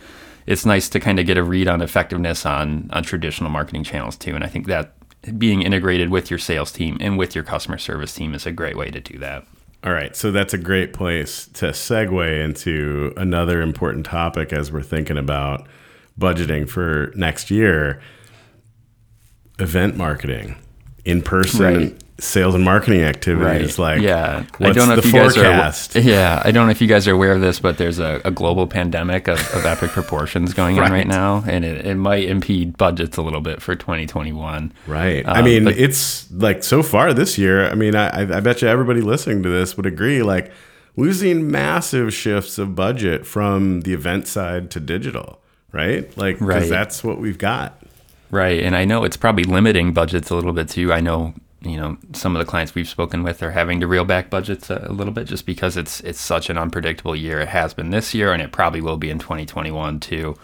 it's 0.46 0.66
nice 0.66 0.90
to 0.90 1.00
kind 1.00 1.20
of 1.20 1.26
get 1.26 1.38
a 1.38 1.44
read 1.44 1.68
on 1.68 1.82
effectiveness 1.82 2.46
on, 2.46 2.90
on 2.94 3.04
traditional 3.04 3.50
marketing 3.50 3.84
channels 3.84 4.18
too. 4.18 4.36
And 4.36 4.44
I 4.44 4.48
think 4.48 4.68
that 4.68 4.94
being 5.38 5.62
integrated 5.62 6.10
with 6.10 6.30
your 6.30 6.40
sales 6.40 6.72
team 6.72 6.98
and 7.00 7.18
with 7.18 7.34
your 7.36 7.44
customer 7.44 7.78
service 7.78 8.14
team 8.14 8.34
is 8.34 8.46
a 8.46 8.52
great 8.52 8.78
way 8.78 8.92
to 8.92 9.00
do 9.00 9.18
that. 9.20 9.46
All 9.84 9.94
right, 9.94 10.16
so 10.16 10.32
that's 10.32 10.54
a 10.54 10.58
great 10.58 10.94
place 10.94 11.46
to 11.48 11.68
segue 11.68 12.44
into 12.44 13.14
another 13.18 13.62
important 13.62 14.06
topic 14.06 14.54
as 14.54 14.72
we're 14.72 14.82
thinking 14.82 15.18
about 15.18 15.68
budgeting 16.18 16.70
for 16.70 17.12
next 17.16 17.52
year 17.52 18.02
event 19.60 19.96
marketing, 19.96 20.56
in 21.06 21.22
person 21.22 21.76
Right. 21.76 22.03
Sales 22.24 22.56
and 22.56 22.64
marketing 22.64 23.02
activities. 23.02 23.78
Like, 23.78 24.02
yeah, 24.02 24.44
what's 24.58 24.62
I 24.62 24.72
don't 24.72 24.88
know 24.90 24.96
the 24.96 25.00
if 25.00 25.06
you 25.06 25.12
forecast? 25.12 25.94
guys 25.94 26.06
are. 26.06 26.10
Yeah, 26.10 26.42
I 26.44 26.52
don't 26.52 26.68
know 26.68 26.72
if 26.72 26.82
you 26.82 26.88
guys 26.88 27.08
are 27.08 27.14
aware 27.14 27.34
of 27.34 27.42
this, 27.42 27.60
but 27.60 27.78
there's 27.78 28.00
a, 28.00 28.22
a 28.26 28.32
global 28.32 28.66
pandemic 28.68 29.28
of, 29.28 29.40
of 29.54 29.66
epic 29.66 29.92
proportions 29.92 30.54
going 30.54 30.78
on 30.78 30.84
Right. 30.84 30.92
right 30.92 31.08
now, 31.08 31.44
and 31.48 31.64
it, 31.66 31.86
it 31.86 31.96
might 31.96 32.28
impede 32.28 32.78
budgets 32.78 33.18
a 33.18 33.22
little 33.22 33.42
bit 33.42 33.62
for 33.62 33.76
2021. 33.76 34.72
Right. 34.88 35.28
I 35.28 35.40
Um, 35.40 35.46
mean, 35.46 35.66
but- 35.66 35.78
it's 35.78 36.32
like 36.32 36.64
so 36.64 36.82
far 36.84 37.14
this 37.14 37.38
year. 37.38 37.70
I 37.70 37.76
mean, 37.76 37.96
I, 37.96 38.08
I 38.08 38.38
I 38.38 38.40
bet 38.40 38.62
you 38.62 38.68
everybody 38.68 39.02
listening 39.02 39.44
to 39.44 39.50
this 39.50 39.76
would 39.78 39.86
agree. 39.86 40.24
Like, 40.24 40.52
we've 40.96 41.16
seen 41.16 41.50
massive 41.52 42.14
shifts 42.14 42.58
of 42.58 42.76
budget 42.76 43.26
from 43.26 43.82
the 43.82 43.94
event 43.94 44.28
side 44.28 44.72
to 44.72 44.80
digital, 44.80 45.42
right? 45.72 46.16
Like, 46.18 46.40
because 46.40 46.48
Right. 46.62 46.70
that's 46.70 47.04
what 47.04 47.20
we've 47.20 47.38
got. 47.38 47.80
Right, 48.32 48.64
and 48.64 48.76
I 48.76 48.84
know 48.86 49.04
it's 49.04 49.16
probably 49.18 49.44
limiting 49.44 49.94
budgets 49.94 50.32
a 50.32 50.36
little 50.36 50.54
bit 50.54 50.68
too. 50.68 50.92
I 50.92 51.02
know 51.02 51.36
you 51.63 51.78
know 51.78 51.97
some 52.13 52.36
of 52.36 52.39
the 52.39 52.49
clients 52.49 52.76
we've 52.76 52.88
spoken 52.88 53.23
with 53.23 53.41
are 53.41 53.52
having 53.52 53.80
to 53.80 53.88
reel 53.88 54.06
back 54.06 54.30
budgets 54.30 54.69
a, 54.69 54.86
a 54.89 54.93
little 54.93 55.13
bit 55.13 55.28
just 55.28 55.45
because 55.45 55.78
it's 55.78 56.02
it's 56.02 56.19
such 56.19 56.49
an 56.49 56.58
unpredictable 56.58 57.15
year. 57.15 57.39
It 57.39 57.49
has 57.49 57.73
been 57.73 57.89
this 57.89 58.13
year, 58.13 58.34
and 58.34 58.41
it 58.41 58.52
probably 58.52 58.82
will 58.82 58.97
be 58.97 59.10
in 59.10 59.19
2021 59.19 59.99
too. 59.99 60.36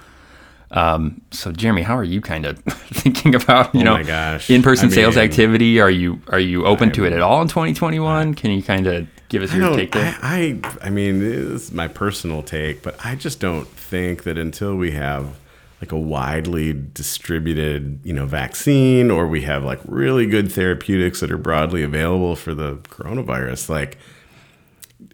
Um, 0.71 1.21
so 1.31 1.51
Jeremy, 1.51 1.81
how 1.81 1.97
are 1.97 2.03
you 2.03 2.21
kind 2.21 2.45
of 2.45 2.59
thinking 2.63 3.33
about 3.35 3.73
you 3.73 3.81
Oh 3.81 3.83
know 3.83 4.39
in-person 4.49 4.89
I 4.89 4.91
sales 4.91 5.17
activity? 5.17 5.79
Are 5.79 5.89
you 5.89 6.21
are 6.27 6.39
you 6.39 6.65
open 6.65 6.91
to 6.93 7.05
it 7.05 7.13
at 7.13 7.21
all 7.21 7.41
in 7.41 7.47
2021? 7.47 8.35
Can 8.35 8.51
you 8.51 8.61
kind 8.61 8.87
of 8.87 9.07
give 9.29 9.41
us 9.41 9.51
I 9.51 9.57
your 9.57 9.75
take 9.75 9.91
there? 9.91 10.15
I, 10.21 10.59
I 10.63 10.87
I 10.87 10.89
mean, 10.89 11.19
this 11.19 11.63
is 11.63 11.71
my 11.71 11.87
personal 11.87 12.43
take, 12.43 12.83
but 12.83 13.03
I 13.03 13.15
just 13.15 13.39
don't 13.39 13.67
think 13.67 14.23
that 14.23 14.37
until 14.37 14.75
we 14.75 14.91
have 14.91 15.39
like 15.81 15.91
a 15.91 15.97
widely 15.97 16.73
distributed, 16.73 17.99
you 18.03 18.13
know, 18.13 18.25
vaccine, 18.25 19.09
or 19.09 19.27
we 19.27 19.41
have 19.41 19.63
like 19.63 19.79
really 19.85 20.25
good 20.25 20.51
therapeutics 20.51 21.21
that 21.21 21.31
are 21.31 21.37
broadly 21.37 21.83
available 21.83 22.35
for 22.35 22.53
the 22.53 22.75
coronavirus, 22.89 23.69
like 23.69 23.97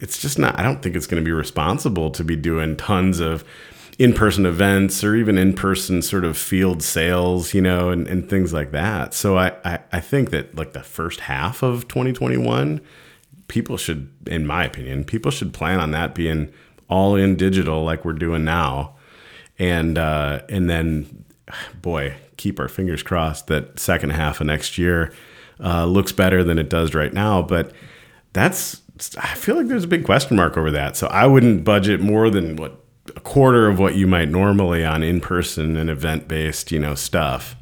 it's 0.02 0.20
just 0.20 0.40
not. 0.40 0.60
I 0.60 0.64
don't 0.64 0.82
think 0.82 0.96
it's 0.96 1.08
going 1.08 1.22
to 1.22 1.26
be 1.26 1.32
responsible 1.32 2.10
to 2.12 2.24
be 2.24 2.36
doing 2.36 2.76
tons 2.76 3.20
of 3.20 3.44
in-person 3.98 4.46
events 4.46 5.04
or 5.04 5.16
even 5.16 5.38
in-person 5.38 6.02
sort 6.02 6.26
of 6.26 6.38
field 6.38 6.84
sales, 6.84 7.54
you 7.54 7.62
know, 7.62 7.90
and, 7.90 8.08
and 8.08 8.30
things 8.30 8.52
like 8.52 8.72
that. 8.72 9.14
So 9.14 9.38
I, 9.38 9.54
I 9.64 9.80
I 9.94 10.00
think 10.00 10.32
that 10.32 10.56
like 10.56 10.74
the 10.74 10.84
first 10.84 11.22
half 11.22 11.64
of 11.64 11.88
2021 11.88 12.82
people 13.48 13.78
should, 13.78 14.12
in 14.26 14.48
my 14.48 14.66
opinion, 14.66 15.04
people 15.04 15.32
should 15.32 15.54
plan 15.54 15.80
on 15.80 15.92
that 15.92 16.16
being 16.16 16.52
all 16.90 17.16
in 17.16 17.36
digital 17.36 17.84
like 17.84 18.04
we're 18.04 18.14
doing 18.14 18.44
now, 18.44 18.95
and 19.60 19.98
uh, 19.98 20.42
and 20.50 20.70
then, 20.70 21.26
boy, 21.82 22.16
keep 22.38 22.60
our 22.60 22.68
fingers 22.68 23.04
crossed 23.04 23.48
that 23.48 23.80
second 23.80 24.12
half 24.12 24.42
of 24.42 24.48
next 24.48 24.78
year 24.78 25.14
uh, 25.64 25.86
looks 25.86 26.12
better 26.12 26.44
than 26.44 26.58
it 26.60 26.70
does 26.70 26.94
right 26.94 27.14
now. 27.14 27.42
But 27.42 27.72
that's 28.34 28.82
I 29.18 29.34
feel 29.36 29.56
like 29.56 29.68
there's 29.68 29.84
a 29.86 29.88
big 29.88 30.06
question 30.06 30.38
mark 30.38 30.58
over 30.58 30.72
that. 30.72 30.96
So 30.98 31.08
I 31.08 31.26
wouldn't 31.26 31.64
budget 31.64 32.00
more 32.02 32.30
than 32.30 32.56
what 32.56 32.80
a 33.16 33.20
quarter 33.20 33.68
of 33.68 33.78
what 33.80 33.96
you 33.96 34.08
might 34.08 34.30
normally 34.30 34.84
on 34.84 35.04
in 35.04 35.22
person 35.22 35.78
and 35.78 35.90
event 35.90 36.28
based, 36.28 36.72
you 36.72 36.80
know, 36.80 36.96
stuff 36.96 37.56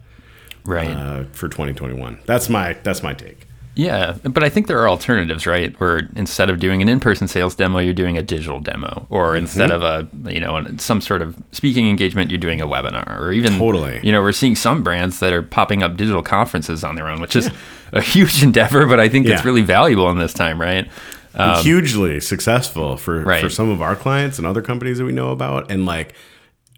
Right. 0.66 0.90
uh, 0.90 1.26
for 1.34 1.50
2021. 1.50 2.20
That's 2.26 2.50
my 2.50 2.74
that's 2.84 3.04
my 3.04 3.14
take. 3.14 3.48
Yeah, 3.76 4.18
but 4.24 4.44
I 4.44 4.50
think 4.50 4.68
there 4.68 4.78
are 4.80 4.88
alternatives, 4.88 5.48
right? 5.48 5.78
Where 5.80 6.08
instead 6.16 6.52
of 6.52 6.60
doing 6.60 6.84
an 6.84 6.90
in-person 6.90 7.28
sales 7.28 7.56
demo, 7.56 7.80
you're 7.80 7.94
doing 7.94 8.18
a 8.20 8.22
digital 8.22 8.60
demo, 8.60 9.08
or 9.10 9.36
instead 9.36 9.72
of 9.72 9.82
a 9.82 10.08
you 10.32 10.40
know 10.40 10.64
some 10.78 11.02
sort 11.02 11.24
of 11.24 11.36
speaking 11.52 11.90
engagement, 11.90 12.30
you're 12.30 12.38
doing 12.40 12.62
a 12.62 12.68
webinar, 12.68 13.20
or 13.20 13.32
even 13.32 13.58
Totally. 13.58 14.00
You 14.04 14.12
know, 14.12 14.22
we're 14.22 14.32
seeing 14.32 14.56
some 14.56 14.84
brands 14.84 15.20
that 15.22 15.34
are 15.34 15.42
popping 15.42 15.82
up 15.82 15.98
digital 15.98 16.22
conferences 16.22 16.84
on 16.84 16.96
their 16.96 17.08
own, 17.08 17.20
which 17.20 17.36
is 17.36 17.50
a 17.94 18.02
huge 18.02 18.44
endeavor, 18.44 18.86
but 18.86 19.00
I 19.00 19.10
think 19.10 19.26
it's 19.26 19.44
really 19.44 19.64
valuable 19.64 20.10
in 20.12 20.20
this 20.20 20.34
time, 20.34 20.62
right? 20.62 20.88
Um, 21.36 21.64
hugely 21.64 22.20
successful 22.20 22.96
for 22.96 23.22
Right. 23.24 23.42
for 23.42 23.50
some 23.50 23.70
of 23.70 23.82
our 23.82 23.96
clients 23.96 24.38
and 24.38 24.46
other 24.46 24.62
companies 24.62 25.00
that 25.00 25.06
we 25.06 25.14
know 25.14 25.32
about 25.32 25.72
and 25.72 25.84
like 25.84 26.14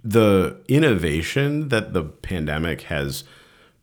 the 0.01 0.55
innovation 0.69 1.67
that 1.69 1.91
the 1.91 2.03
pandemic 2.03 2.83
has 2.83 3.25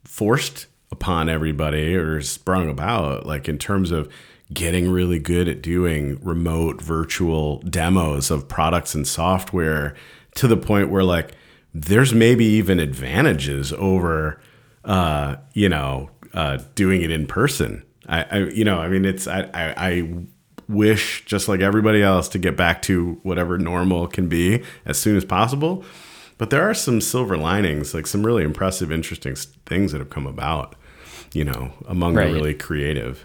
forced 0.04 0.66
upon 0.92 1.28
everybody 1.28 1.96
or 1.96 2.20
sprung 2.20 2.68
about 2.68 3.26
like 3.26 3.48
in 3.48 3.58
terms 3.58 3.90
of 3.90 4.08
getting 4.52 4.90
really 4.90 5.18
good 5.18 5.48
at 5.48 5.62
doing 5.62 6.22
remote 6.22 6.80
virtual 6.80 7.58
demos 7.60 8.30
of 8.30 8.46
products 8.46 8.94
and 8.94 9.08
software 9.08 9.96
to 10.34 10.46
the 10.46 10.56
point 10.56 10.90
where 10.90 11.02
like 11.02 11.32
there's 11.72 12.12
maybe 12.12 12.44
even 12.44 12.78
advantages 12.78 13.72
over 13.72 14.38
uh 14.84 15.36
you 15.54 15.68
know 15.68 16.10
uh 16.34 16.58
doing 16.74 17.02
it 17.02 17.10
in 17.10 17.26
person. 17.26 17.82
I, 18.06 18.22
I 18.24 18.38
you 18.48 18.64
know 18.64 18.78
i 18.78 18.88
mean 18.88 19.04
it's 19.04 19.26
I, 19.26 19.42
I 19.54 19.74
i 19.76 20.08
wish 20.68 21.24
just 21.24 21.48
like 21.48 21.60
everybody 21.60 22.02
else 22.02 22.28
to 22.30 22.38
get 22.38 22.56
back 22.56 22.82
to 22.82 23.18
whatever 23.22 23.58
normal 23.58 24.06
can 24.06 24.28
be 24.28 24.62
as 24.84 24.98
soon 24.98 25.16
as 25.16 25.24
possible. 25.24 25.84
But 26.38 26.50
there 26.50 26.68
are 26.68 26.74
some 26.74 27.00
silver 27.00 27.36
linings 27.36 27.94
like 27.94 28.06
some 28.06 28.26
really 28.26 28.42
impressive 28.42 28.90
interesting 28.90 29.36
things 29.66 29.92
that 29.92 29.98
have 29.98 30.10
come 30.10 30.26
about 30.26 30.74
you 31.32 31.44
know 31.44 31.72
among 31.88 32.14
Right. 32.14 32.28
the 32.28 32.34
really 32.34 32.54
creative 32.54 33.24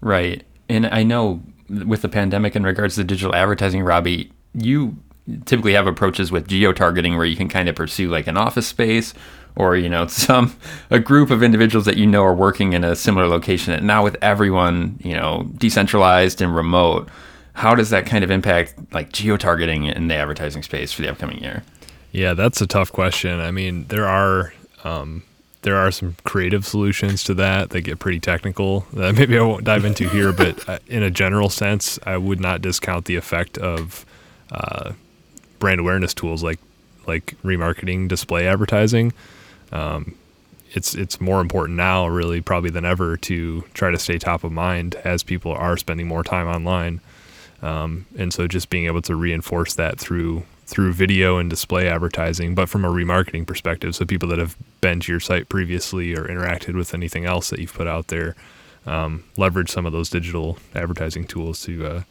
Right. 0.00 0.44
And 0.68 0.86
I 0.86 1.02
know 1.02 1.42
with 1.68 2.02
the 2.02 2.08
pandemic 2.08 2.54
in 2.54 2.62
regards 2.64 2.94
to 2.96 3.02
digital 3.04 3.34
advertising, 3.34 3.82
Robbie, 3.82 4.30
you 4.54 4.96
typically 5.46 5.72
have 5.72 5.86
approaches 5.86 6.30
with 6.30 6.46
geo 6.48 6.72
targeting 6.72 7.16
where 7.16 7.24
you 7.26 7.34
can 7.34 7.48
kind 7.48 7.68
of 7.68 7.74
pursue 7.74 8.08
like 8.10 8.26
an 8.26 8.36
office 8.36 8.66
space 8.66 9.14
or, 9.56 9.74
you 9.76 9.88
know, 9.88 10.06
some 10.26 10.54
a 10.90 11.00
group 11.00 11.30
of 11.30 11.42
individuals 11.42 11.86
that 11.86 11.96
you 11.96 12.06
know 12.06 12.22
are 12.22 12.34
working 12.34 12.72
in 12.74 12.84
a 12.84 12.94
similar 12.94 13.26
location. 13.26 13.72
And 13.72 13.86
now 13.86 14.04
with 14.04 14.16
everyone, 14.22 15.00
you 15.02 15.14
know, 15.14 15.48
decentralized 15.56 16.40
and 16.42 16.54
remote, 16.54 17.08
how 17.54 17.74
does 17.74 17.90
that 17.90 18.04
kind 18.06 18.22
of 18.22 18.30
impact 18.30 18.74
like 18.92 19.12
geo 19.12 19.36
targeting 19.36 19.86
in 19.86 20.08
the 20.08 20.14
advertising 20.14 20.62
space 20.62 20.92
for 20.92 21.02
the 21.02 21.08
upcoming 21.10 21.38
year? 21.42 21.64
Yeah, 22.12 22.34
that's 22.34 22.60
a 22.60 22.66
tough 22.66 22.92
question. 22.92 23.40
I 23.40 23.50
mean, 23.50 23.86
there 23.88 24.06
are 24.06 24.52
um, 24.84 25.22
there 25.66 25.76
are 25.76 25.90
some 25.90 26.14
creative 26.22 26.64
solutions 26.64 27.24
to 27.24 27.34
that 27.34 27.70
that 27.70 27.80
get 27.80 27.98
pretty 27.98 28.20
technical 28.20 28.86
that 28.92 29.14
maybe 29.18 29.36
I 29.36 29.42
won't 29.42 29.64
dive 29.64 29.84
into 29.84 30.08
here, 30.08 30.32
but 30.32 30.68
uh, 30.68 30.78
in 30.86 31.02
a 31.02 31.10
general 31.10 31.50
sense, 31.50 31.98
I 32.06 32.16
would 32.16 32.38
not 32.38 32.62
discount 32.62 33.06
the 33.06 33.16
effect 33.16 33.58
of 33.58 34.06
uh, 34.52 34.92
brand 35.58 35.80
awareness 35.80 36.14
tools 36.14 36.44
like 36.44 36.60
like 37.08 37.36
remarketing, 37.42 38.06
display 38.06 38.46
advertising. 38.46 39.12
Um, 39.72 40.14
it's 40.70 40.94
it's 40.94 41.20
more 41.20 41.40
important 41.40 41.76
now, 41.76 42.06
really, 42.06 42.40
probably 42.40 42.70
than 42.70 42.84
ever, 42.84 43.16
to 43.16 43.62
try 43.74 43.90
to 43.90 43.98
stay 43.98 44.18
top 44.18 44.44
of 44.44 44.52
mind 44.52 44.94
as 45.02 45.24
people 45.24 45.50
are 45.50 45.76
spending 45.76 46.06
more 46.06 46.22
time 46.22 46.46
online 46.46 47.00
um, 47.62 48.06
and 48.16 48.32
so 48.32 48.46
just 48.46 48.70
being 48.70 48.86
able 48.86 49.02
to 49.02 49.16
reinforce 49.16 49.74
that 49.74 49.98
through 49.98 50.44
through 50.66 50.92
video 50.92 51.38
and 51.38 51.48
display 51.48 51.88
advertising 51.88 52.54
but 52.54 52.68
from 52.68 52.84
a 52.84 52.88
remarketing 52.88 53.46
perspective 53.46 53.94
so 53.94 54.04
people 54.04 54.28
that 54.28 54.38
have 54.38 54.56
been 54.80 55.00
to 55.00 55.12
your 55.12 55.20
site 55.20 55.48
previously 55.48 56.14
or 56.14 56.24
interacted 56.24 56.74
with 56.74 56.92
anything 56.94 57.24
else 57.24 57.50
that 57.50 57.58
you've 57.58 57.72
put 57.72 57.86
out 57.86 58.08
there 58.08 58.34
um, 58.86 59.24
leverage 59.36 59.70
some 59.70 59.86
of 59.86 59.92
those 59.92 60.10
digital 60.10 60.58
advertising 60.74 61.24
tools 61.26 61.62
to 61.62 61.86
uh, 61.86 62.02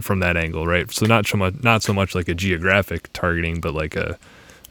from 0.00 0.20
that 0.20 0.36
angle 0.36 0.66
right 0.66 0.90
so 0.92 1.06
not 1.06 1.26
so 1.26 1.36
much 1.36 1.54
not 1.62 1.82
so 1.82 1.92
much 1.92 2.14
like 2.14 2.28
a 2.28 2.34
geographic 2.34 3.12
targeting 3.12 3.60
but 3.60 3.74
like 3.74 3.96
a 3.96 4.18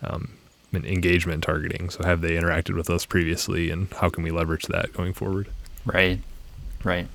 um, 0.01 0.33
an 0.71 0.85
engagement 0.85 1.43
targeting 1.43 1.89
so 1.89 2.03
have 2.03 2.21
they 2.21 2.31
interacted 2.31 2.75
with 2.75 2.89
us 2.89 3.05
previously 3.05 3.69
and 3.69 3.91
how 3.93 4.09
can 4.09 4.23
we 4.23 4.31
leverage 4.31 4.65
that 4.67 4.91
going 4.93 5.13
forward 5.13 5.47
Right. 5.85 6.19
Right. 6.83 7.07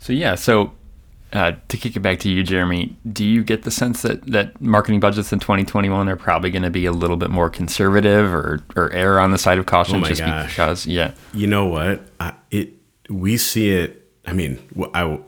So 0.00 0.12
yeah, 0.12 0.34
so 0.34 0.72
uh, 1.32 1.52
to 1.68 1.76
kick 1.76 1.96
it 1.96 2.00
back 2.00 2.18
to 2.20 2.28
you, 2.28 2.42
Jeremy, 2.42 2.96
do 3.12 3.24
you 3.24 3.44
get 3.44 3.62
the 3.62 3.70
sense 3.70 4.02
that, 4.02 4.26
that 4.26 4.60
marketing 4.60 5.00
budgets 5.00 5.32
in 5.32 5.38
2021 5.38 6.08
are 6.08 6.16
probably 6.16 6.50
going 6.50 6.62
to 6.62 6.70
be 6.70 6.86
a 6.86 6.92
little 6.92 7.16
bit 7.16 7.30
more 7.30 7.48
conservative 7.48 8.32
or, 8.34 8.60
or 8.76 8.90
err 8.92 9.20
on 9.20 9.30
the 9.30 9.38
side 9.38 9.58
of 9.58 9.66
caution 9.66 9.96
Oh 9.96 10.00
my 10.00 10.08
just 10.08 10.20
gosh. 10.20 10.50
because, 10.50 10.86
yeah, 10.86 11.12
you 11.32 11.46
know 11.46 11.66
what? 11.66 12.02
I, 12.18 12.34
it 12.50 12.74
we 13.08 13.36
see 13.36 13.70
it 13.70 14.08
i 14.26 14.32
mean 14.32 14.58
I, 14.94 15.18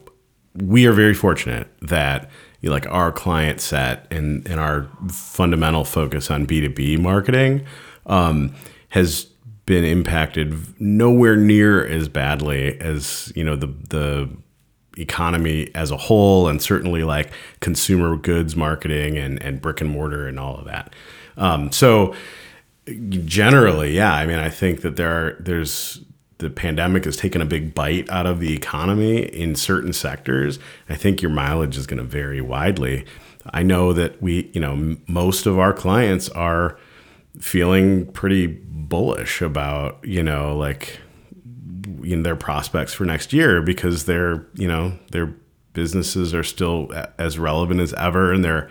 we 0.55 0.87
are 0.87 0.93
very 0.93 1.15
fortunate 1.15 1.67
that 1.83 2.31
you 2.61 2.69
know, 2.69 2.75
like 2.75 2.87
our 2.87 3.11
client 3.11 3.61
set 3.61 4.07
and 4.11 4.47
and 4.49 4.61
our 4.61 4.89
fundamental 5.09 5.85
focus 5.85 6.31
on 6.31 6.45
B 6.47 6.61
two 6.61 6.71
B 6.71 6.97
marketing 6.97 7.65
um, 8.07 8.55
has 8.91 9.25
been 9.67 9.85
impacted 9.85 10.81
nowhere 10.81 11.37
near 11.37 11.85
as 11.85 12.09
badly 12.09 12.81
as 12.81 13.33
you 13.35 13.43
know 13.43 13.57
the 13.57 13.67
the 13.67 14.31
economy 14.99 15.71
as 15.75 15.91
a 15.91 15.97
whole 15.97 16.49
and 16.49 16.61
certainly 16.61 17.03
like 17.05 17.33
consumer 17.61 18.17
goods 18.17 18.57
marketing 18.57 19.17
and, 19.17 19.43
and 19.43 19.61
brick 19.61 19.81
and 19.81 19.91
mortar 19.91 20.27
and 20.27 20.39
all 20.39 20.57
of 20.57 20.65
that. 20.67 20.95
Um, 21.37 21.73
so 21.73 22.15
generally 23.25 23.95
yeah 23.95 24.13
i 24.13 24.27
mean 24.27 24.41
i 24.41 24.49
think 24.49 24.81
that 24.81 24.97
there 24.97 25.09
are 25.09 25.37
there's 25.39 26.01
the 26.43 26.51
pandemic 26.51 27.05
has 27.05 27.17
taken 27.17 27.41
a 27.41 27.47
big 27.47 27.75
bite 27.75 28.11
out 28.11 28.27
of 28.27 28.41
the 28.41 28.53
economy 28.53 29.23
in 29.23 29.55
certain 29.55 29.93
sectors. 29.93 30.59
I 30.89 30.97
think 30.97 31.23
your 31.23 31.31
mileage 31.31 31.79
is 31.79 31.87
going 31.87 31.99
to 31.99 32.05
vary 32.05 32.41
widely. 32.41 33.07
I 33.53 33.63
know 33.63 33.93
that 33.93 34.21
we 34.21 34.51
you 34.53 34.61
know 34.61 34.97
most 35.07 35.47
of 35.47 35.59
our 35.59 35.73
clients 35.73 36.29
are 36.31 36.77
feeling 37.39 38.07
pretty 38.13 38.47
bullish 38.47 39.41
about 39.41 39.99
you 40.03 40.23
know 40.23 40.57
like 40.57 40.99
you 42.03 42.17
know, 42.17 42.23
their 42.23 42.37
prospects 42.37 42.93
for 42.93 43.05
next 43.05 43.33
year 43.33 43.63
because 43.63 44.05
their 44.05 44.47
you 44.55 44.69
know 44.69 44.99
their 45.11 45.35
businesses 45.73 46.35
are 46.35 46.43
still 46.43 46.91
as 47.19 47.39
relevant 47.39 47.81
as 47.81 47.95
ever 47.95 48.33
and 48.33 48.45
they're 48.45 48.71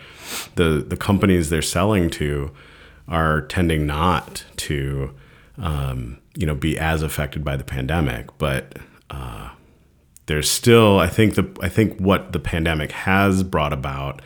the 0.56 0.86
the 0.88 0.98
companies 0.98 1.50
they're 1.50 1.62
selling 1.62 2.10
to 2.10 2.52
are 3.08 3.42
tending 3.42 3.86
not 3.86 4.46
to 4.56 5.14
um, 5.58 6.20
you 6.36 6.46
know 6.46 6.56
be 6.56 6.78
as 6.78 7.02
affected 7.04 7.44
by 7.44 7.56
the 7.56 7.64
pandemic. 7.64 8.38
But 8.38 8.78
uh, 9.10 9.50
there's 10.26 10.50
still 10.50 11.00
I 11.00 11.08
think 11.08 11.36
the 11.36 11.50
I 11.62 11.70
think 11.70 12.00
what 12.00 12.32
the 12.32 12.40
pandemic 12.40 12.92
has 12.92 13.44
brought 13.44 13.74
about 13.74 14.22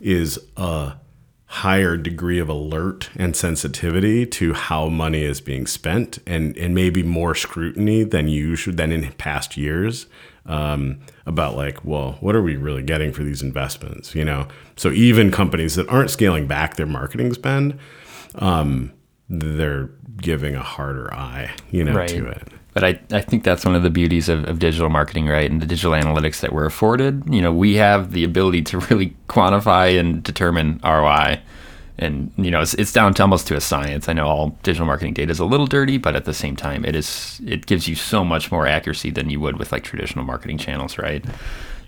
is 0.00 0.38
a 0.56 0.94
higher 1.50 1.96
degree 1.96 2.38
of 2.38 2.48
alert 2.48 3.08
and 3.16 3.34
sensitivity 3.34 4.26
to 4.26 4.52
how 4.52 4.88
money 4.88 5.22
is 5.22 5.40
being 5.40 5.66
spent 5.66 6.18
and, 6.26 6.56
and 6.58 6.74
maybe 6.74 7.02
more 7.02 7.34
scrutiny 7.34 8.04
than 8.04 8.28
usual 8.28 8.74
than 8.74 8.92
in 8.92 9.10
past 9.12 9.56
years 9.56 10.06
um, 10.44 10.98
about 11.24 11.56
like 11.56 11.82
well 11.84 12.18
what 12.20 12.36
are 12.36 12.42
we 12.42 12.54
really 12.56 12.82
getting 12.82 13.12
for 13.12 13.22
these 13.24 13.40
investments 13.42 14.14
you 14.14 14.24
know 14.24 14.46
so 14.76 14.90
even 14.92 15.30
companies 15.30 15.74
that 15.74 15.88
aren't 15.88 16.10
scaling 16.10 16.46
back 16.46 16.76
their 16.76 16.86
marketing 16.86 17.32
spend 17.32 17.78
um, 18.36 18.92
they're 19.30 19.88
giving 20.18 20.54
a 20.54 20.62
harder 20.62 21.12
eye 21.14 21.50
you 21.70 21.82
know 21.82 21.94
Right. 21.94 22.08
to 22.10 22.26
it 22.26 22.48
But 22.78 22.84
I, 23.10 23.16
I 23.16 23.20
think 23.22 23.42
that's 23.42 23.64
one 23.64 23.74
of 23.74 23.82
the 23.82 23.90
beauties 23.90 24.28
of, 24.28 24.44
of 24.44 24.60
digital 24.60 24.88
marketing, 24.88 25.26
right? 25.26 25.50
And 25.50 25.60
the 25.60 25.66
digital 25.66 25.90
analytics 25.94 26.38
that 26.42 26.52
we're 26.52 26.64
afforded. 26.64 27.24
You 27.28 27.42
know, 27.42 27.52
we 27.52 27.74
have 27.74 28.12
the 28.12 28.22
ability 28.22 28.62
to 28.62 28.78
really 28.78 29.16
quantify 29.28 29.98
and 29.98 30.22
determine 30.22 30.78
ROI. 30.84 31.40
And, 31.98 32.30
you 32.36 32.52
know, 32.52 32.60
it's, 32.60 32.74
it's 32.74 32.92
down 32.92 33.14
to 33.14 33.22
almost 33.22 33.48
to 33.48 33.56
a 33.56 33.60
science. 33.60 34.08
I 34.08 34.12
know 34.12 34.28
all 34.28 34.56
digital 34.62 34.86
marketing 34.86 35.14
data 35.14 35.32
is 35.32 35.40
a 35.40 35.44
little 35.44 35.66
dirty, 35.66 35.98
but 35.98 36.14
at 36.14 36.24
the 36.24 36.32
same 36.32 36.54
time, 36.54 36.84
it 36.84 36.94
is 36.94 37.40
it 37.44 37.66
gives 37.66 37.88
you 37.88 37.96
so 37.96 38.24
much 38.24 38.52
more 38.52 38.64
accuracy 38.68 39.10
than 39.10 39.28
you 39.28 39.40
would 39.40 39.58
with 39.58 39.72
like 39.72 39.82
traditional 39.82 40.24
marketing 40.24 40.58
channels, 40.58 40.98
right? 40.98 41.24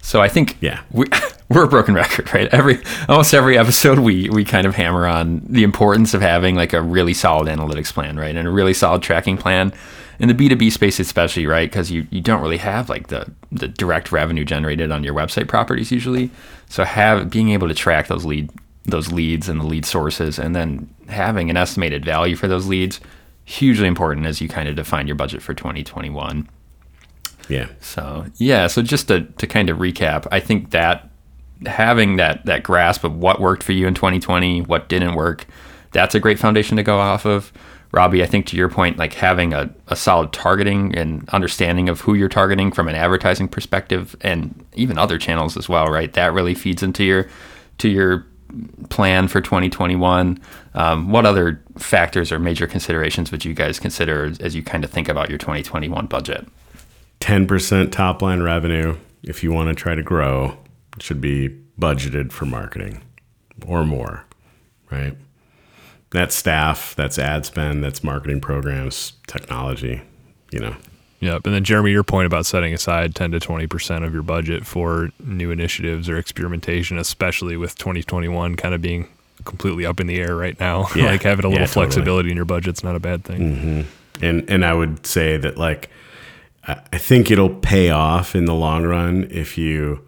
So 0.03 0.21
I 0.21 0.27
think 0.27 0.57
Yeah. 0.61 0.81
we, 0.91 1.07
we're 1.49 1.67
a 1.67 1.69
broken 1.69 1.95
record, 1.95 2.35
right? 2.35 2.49
Every 2.53 2.81
almost 3.09 3.33
every 3.33 3.57
episode, 3.57 4.01
we 4.01 4.29
we 4.29 4.45
kind 4.45 4.67
of 4.67 4.75
hammer 4.75 5.07
on 5.07 5.43
the 5.49 5.63
importance 5.63 6.15
of 6.15 6.21
having 6.21 6.57
like 6.57 6.73
a 6.73 6.83
really 6.83 7.15
solid 7.15 7.47
analytics 7.47 7.93
plan, 7.93 8.17
right, 8.17 8.35
and 8.35 8.49
a 8.49 8.51
really 8.51 8.75
solid 8.75 9.03
tracking 9.03 9.37
plan 9.37 9.73
in 10.21 10.29
the 10.29 10.35
B 10.35 10.49
two 10.49 10.57
B 10.57 10.71
space, 10.71 11.01
especially, 11.01 11.47
right, 11.47 11.69
because 11.69 11.91
you 11.91 12.07
you 12.11 12.21
don't 12.21 12.43
really 12.43 12.59
have 12.59 12.89
like 12.89 13.09
the 13.09 13.29
the 13.51 13.67
direct 13.67 14.13
revenue 14.13 14.45
generated 14.45 14.93
on 14.93 15.03
your 15.03 15.15
website 15.15 15.49
properties 15.49 15.91
usually. 15.91 16.31
So 16.69 16.85
have 16.85 17.31
being 17.31 17.51
able 17.51 17.67
to 17.69 17.75
track 17.75 18.07
those 18.07 18.25
lead 18.25 18.51
those 18.85 19.11
leads 19.11 19.49
and 19.49 19.61
the 19.61 19.67
lead 19.67 19.85
sources, 19.87 20.39
and 20.39 20.55
then 20.55 20.89
having 21.09 21.51
an 21.51 21.57
estimated 21.57 22.05
value 22.05 22.37
for 22.37 22.49
those 22.49 22.67
leads, 22.67 23.01
hugely 23.45 23.89
important 23.89 24.27
as 24.27 24.41
you 24.41 24.49
kind 24.49 24.69
of 24.69 24.77
define 24.77 25.07
your 25.07 25.17
budget 25.17 25.43
for 25.43 25.55
2021. 25.55 26.47
yeah 27.49 27.67
So 27.81 28.27
yeah, 28.37 28.67
so 28.67 28.83
just 28.83 29.09
to, 29.09 29.23
to 29.23 29.47
kind 29.47 29.71
of 29.71 29.79
recap, 29.79 30.27
I 30.31 30.39
think 30.41 30.71
that 30.71 31.09
having 31.67 32.17
that 32.17 32.45
that 32.45 32.63
grasp 32.63 33.05
of 33.05 33.17
what 33.17 33.41
worked 33.41 33.63
for 33.63 33.73
you 33.73 33.87
in 33.87 33.95
2020, 33.95 34.63
what 34.63 34.91
didn't 34.91 35.15
work, 35.15 35.47
that's 35.93 36.15
a 36.15 36.21
great 36.21 36.39
foundation 36.39 36.77
to 36.77 36.83
go 36.83 36.99
off 36.99 37.25
of. 37.25 37.53
Robbie, 37.93 38.23
I 38.23 38.27
think 38.27 38.47
to 38.47 38.57
your 38.57 38.69
point, 38.69 38.99
like 38.99 39.15
having 39.15 39.53
a, 39.53 39.69
a 39.89 39.97
solid 39.97 40.33
targeting 40.33 40.95
and 40.97 41.29
understanding 41.31 41.89
of 41.89 42.01
who 42.01 42.15
you're 42.15 42.29
targeting 42.29 42.71
from 42.71 42.87
an 42.89 42.95
advertising 42.95 43.49
perspective 43.49 44.15
and 44.21 44.65
even 44.75 44.97
other 44.97 45.19
channels 45.19 45.57
as 45.57 45.69
well, 45.69 45.87
right? 45.87 46.13
That 46.13 46.33
really 46.33 46.55
feeds 46.55 46.83
into 46.83 47.03
your 47.05 47.29
to 47.79 47.89
your 47.89 48.27
plan 48.91 49.29
for 49.29 49.41
2021. 49.41 50.39
Um, 50.75 51.11
what 51.11 51.27
other 51.27 51.63
factors 51.79 52.33
or 52.33 52.39
major 52.39 52.67
considerations 52.67 53.31
would 53.31 53.45
you 53.45 53.55
guys 53.55 53.79
consider 53.79 54.25
as, 54.25 54.39
as 54.41 54.55
you 54.55 54.63
kind 54.63 54.85
of 54.85 54.91
think 54.91 55.09
about 55.09 55.29
your 55.29 55.39
2021 55.39 56.07
budget? 56.07 56.47
10% 57.21 57.93
top 57.93 58.23
line 58.23 58.43
revenue 58.43 58.97
if 59.23 59.43
you 59.43 59.53
want 59.53 59.69
to 59.69 59.75
try 59.75 59.95
to 59.95 60.03
grow 60.03 60.57
should 60.99 61.21
be 61.21 61.49
budgeted 61.79 62.33
for 62.33 62.47
marketing 62.47 63.03
or 63.67 63.85
more 63.85 64.25
right 64.91 65.17
that's 66.11 66.35
staff 66.35 66.95
that's 66.97 67.19
ad 67.19 67.47
spend 67.47 67.83
that's 67.85 68.03
marketing 68.05 68.41
programs 68.41 69.13
technology 69.27 70.03
you 70.53 70.59
know 70.61 70.75
Yep. 71.23 71.45
And 71.45 71.55
then 71.55 71.65
Jeremy, 71.65 71.91
your 71.91 72.03
point 72.03 72.25
about 72.25 72.47
setting 72.47 72.73
aside 72.73 73.15
10 73.15 73.33
to 73.33 73.39
20% 73.41 74.07
of 74.07 74.15
your 74.15 74.23
budget 74.23 74.65
for 74.67 75.11
new 75.23 75.51
initiatives 75.51 76.09
or 76.09 76.17
experimentation, 76.17 76.97
especially 76.97 77.59
with 77.59 77.77
2021 77.77 78.57
kind 78.57 78.75
of 78.75 78.81
being 78.81 79.07
completely 79.45 79.85
up 79.85 80.01
in 80.01 80.07
the 80.07 80.19
air 80.19 80.35
right 80.35 80.59
now. 80.59 80.89
Yeah. 80.97 81.09
like 81.11 81.23
having 81.23 81.45
a 81.45 81.49
little 81.49 81.61
Yeah, 81.61 81.67
totally. 81.67 81.85
flexibility 81.89 82.31
in 82.31 82.37
your 82.37 82.47
budget's 82.47 82.83
not 82.83 82.97
a 82.97 83.01
bad 83.01 83.23
thing. 83.25 83.39
Mm-hmm. 83.39 84.25
and 84.25 84.49
and 84.49 84.65
I 84.65 84.73
would 84.73 85.05
say 85.07 85.37
that 85.37 85.59
like 85.59 85.91
I 86.67 86.97
think 86.97 87.31
it'll 87.31 87.55
pay 87.55 87.91
off 87.91 88.35
in 88.35 88.47
the 88.47 88.55
long 88.55 88.85
run 88.85 89.29
if 89.31 89.59
you 89.59 90.01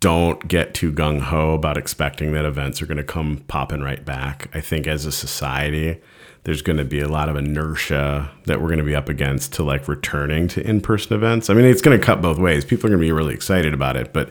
don't 0.00 0.46
get 0.46 0.74
too 0.74 0.92
gung 0.92 1.20
ho 1.20 1.54
about 1.54 1.76
expecting 1.76 2.32
that 2.32 2.44
events 2.44 2.82
are 2.82 2.86
going 2.86 2.96
to 2.96 3.04
come 3.04 3.38
popping 3.48 3.80
right 3.80 4.04
back. 4.04 4.48
I 4.54 4.60
think 4.60 4.86
as 4.86 5.06
a 5.06 5.12
society, 5.12 6.00
there's 6.44 6.62
going 6.62 6.76
to 6.76 6.84
be 6.84 7.00
a 7.00 7.08
lot 7.08 7.28
of 7.28 7.36
inertia 7.36 8.30
that 8.44 8.60
we're 8.60 8.68
going 8.68 8.78
to 8.78 8.84
be 8.84 8.94
up 8.94 9.08
against 9.08 9.52
to 9.54 9.62
like 9.64 9.88
returning 9.88 10.48
to 10.48 10.64
in 10.64 10.80
person 10.80 11.14
events. 11.14 11.50
I 11.50 11.54
mean, 11.54 11.64
it's 11.64 11.82
going 11.82 11.98
to 11.98 12.04
cut 12.04 12.22
both 12.22 12.38
ways. 12.38 12.64
People 12.64 12.86
are 12.86 12.90
going 12.90 13.00
to 13.00 13.06
be 13.06 13.12
really 13.12 13.34
excited 13.34 13.74
about 13.74 13.96
it, 13.96 14.12
but 14.12 14.30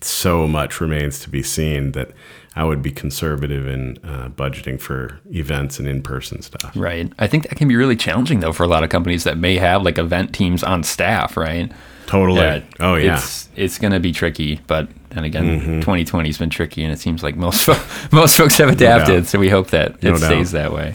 so 0.00 0.46
much 0.46 0.80
remains 0.80 1.18
to 1.20 1.30
be 1.30 1.42
seen 1.42 1.92
that 1.92 2.12
I 2.56 2.64
would 2.64 2.80
be 2.82 2.90
conservative 2.90 3.66
in 3.66 3.98
uh, 4.02 4.30
budgeting 4.30 4.80
for 4.80 5.20
events 5.30 5.78
and 5.78 5.86
in 5.86 6.00
person 6.02 6.40
stuff. 6.40 6.72
Right. 6.74 7.12
I 7.18 7.26
think 7.26 7.46
that 7.48 7.56
can 7.56 7.68
be 7.68 7.76
really 7.76 7.96
challenging 7.96 8.40
though 8.40 8.52
for 8.54 8.62
a 8.62 8.66
lot 8.66 8.82
of 8.82 8.88
companies 8.88 9.24
that 9.24 9.36
may 9.36 9.56
have 9.58 9.82
like 9.82 9.98
event 9.98 10.34
teams 10.34 10.62
on 10.64 10.82
staff, 10.82 11.36
right? 11.36 11.70
Totally. 12.06 12.40
oh 12.80 12.94
yeah. 12.94 13.16
Mm-hmm. 13.16 13.16
It's 13.16 13.48
it's 13.56 13.78
going 13.78 13.92
to 13.92 14.00
be 14.00 14.12
tricky, 14.12 14.60
but 14.66 14.88
and 15.10 15.24
again, 15.26 15.80
2020 15.80 16.28
has 16.28 16.38
been 16.38 16.50
tricky, 16.50 16.82
and 16.84 16.92
it 16.92 16.98
seems 16.98 17.22
like 17.22 17.36
most 17.36 17.64
fo- 17.64 17.76
most 18.16 18.36
folks 18.36 18.56
have 18.58 18.68
adapted. 18.70 19.22
doubt. 19.24 19.26
so 19.26 19.38
we 19.38 19.48
hope 19.50 19.68
that 19.70 19.92
it 20.02 20.12
No 20.12 20.16
stays 20.16 20.52
doubt. 20.52 20.70
that 20.70 20.72
way. 20.72 20.94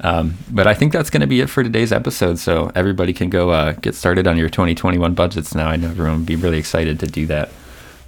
Um, 0.00 0.34
but 0.50 0.66
I 0.66 0.74
think 0.74 0.92
that's 0.92 1.10
going 1.10 1.20
to 1.20 1.26
be 1.28 1.40
it 1.42 1.48
for 1.50 1.62
today's 1.62 1.92
episode. 1.92 2.38
So 2.40 2.72
everybody 2.74 3.12
can 3.12 3.30
go 3.30 3.50
uh, 3.50 3.72
get 3.72 3.94
started 3.94 4.26
on 4.26 4.36
your 4.36 4.48
2021 4.48 5.14
budgets 5.14 5.54
now. 5.54 5.68
I 5.68 5.76
know 5.76 5.90
everyone 5.90 6.18
would 6.18 6.26
be 6.26 6.34
really 6.34 6.58
excited 6.58 6.98
to 7.00 7.06
do 7.06 7.26
that. 7.26 7.50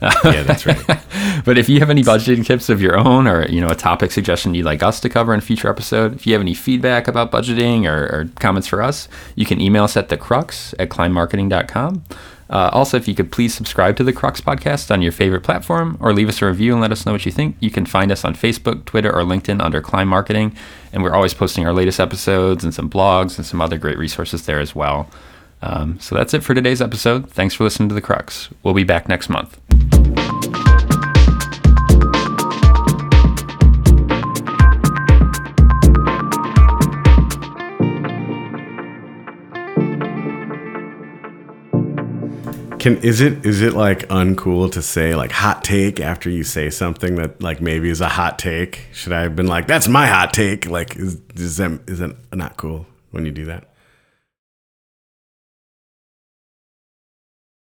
yeah, 0.24 0.42
that's 0.42 0.66
right. 0.66 0.78
But 1.44 1.58
if 1.58 1.68
you 1.68 1.80
have 1.80 1.90
any 1.90 2.02
budgeting 2.02 2.46
tips 2.46 2.68
of 2.70 2.80
your 2.80 2.96
own, 2.96 3.26
or 3.26 3.46
you 3.48 3.60
know 3.60 3.68
a 3.68 3.74
topic 3.74 4.12
suggestion 4.12 4.54
you'd 4.54 4.64
like 4.64 4.82
us 4.82 5.00
to 5.00 5.08
cover 5.08 5.34
in 5.34 5.38
a 5.38 5.42
future 5.42 5.68
episode, 5.68 6.14
if 6.14 6.26
you 6.26 6.32
have 6.32 6.40
any 6.40 6.54
feedback 6.54 7.06
about 7.06 7.30
budgeting 7.30 7.84
or, 7.86 8.04
or 8.04 8.30
comments 8.36 8.68
for 8.68 8.80
us, 8.80 9.08
you 9.34 9.44
can 9.44 9.60
email 9.60 9.84
us 9.84 9.96
at 9.96 10.08
the 10.08 10.16
crux 10.16 10.74
at 10.78 10.88
climbmarketing.com. 10.88 12.04
Uh, 12.50 12.70
also, 12.72 12.96
if 12.96 13.08
you 13.08 13.14
could 13.14 13.32
please 13.32 13.54
subscribe 13.54 13.96
to 13.96 14.04
the 14.04 14.12
Crux 14.12 14.40
podcast 14.40 14.90
on 14.90 15.00
your 15.00 15.12
favorite 15.12 15.42
platform 15.42 15.96
or 16.00 16.12
leave 16.12 16.28
us 16.28 16.42
a 16.42 16.46
review 16.46 16.72
and 16.72 16.80
let 16.80 16.92
us 16.92 17.06
know 17.06 17.12
what 17.12 17.24
you 17.24 17.32
think. 17.32 17.56
You 17.60 17.70
can 17.70 17.86
find 17.86 18.12
us 18.12 18.24
on 18.24 18.34
Facebook, 18.34 18.84
Twitter, 18.84 19.10
or 19.10 19.22
LinkedIn 19.22 19.62
under 19.62 19.80
Climb 19.80 20.08
Marketing. 20.08 20.54
And 20.92 21.02
we're 21.02 21.14
always 21.14 21.34
posting 21.34 21.66
our 21.66 21.72
latest 21.72 21.98
episodes 21.98 22.62
and 22.62 22.74
some 22.74 22.90
blogs 22.90 23.38
and 23.38 23.46
some 23.46 23.60
other 23.60 23.78
great 23.78 23.98
resources 23.98 24.44
there 24.46 24.60
as 24.60 24.74
well. 24.74 25.08
Um, 25.64 25.98
so 25.98 26.14
that's 26.14 26.34
it 26.34 26.42
for 26.42 26.52
today's 26.52 26.82
episode. 26.82 27.30
Thanks 27.30 27.54
for 27.54 27.64
listening 27.64 27.88
to 27.88 27.94
The 27.94 28.02
Crux. 28.02 28.50
We'll 28.62 28.74
be 28.74 28.84
back 28.84 29.08
next 29.08 29.30
month. 29.30 29.58
Can 42.78 42.98
is 42.98 43.22
it 43.22 43.46
is 43.46 43.62
it 43.62 43.72
like 43.72 44.00
uncool 44.08 44.70
to 44.72 44.82
say 44.82 45.14
like 45.14 45.32
hot 45.32 45.64
take 45.64 45.98
after 45.98 46.28
you 46.28 46.44
say 46.44 46.68
something 46.68 47.14
that 47.14 47.40
like 47.40 47.62
maybe 47.62 47.88
is 47.88 48.02
a 48.02 48.10
hot 48.10 48.38
take? 48.38 48.88
Should 48.92 49.14
I 49.14 49.22
have 49.22 49.34
been 49.34 49.46
like 49.46 49.66
that's 49.66 49.88
my 49.88 50.06
hot 50.06 50.34
take? 50.34 50.66
Like 50.68 50.94
is 50.96 51.18
is 51.34 51.56
that 51.56 51.80
is 51.88 52.00
that 52.00 52.14
not 52.34 52.58
cool 52.58 52.84
when 53.10 53.24
you 53.24 53.30
do 53.30 53.46
that? 53.46 53.73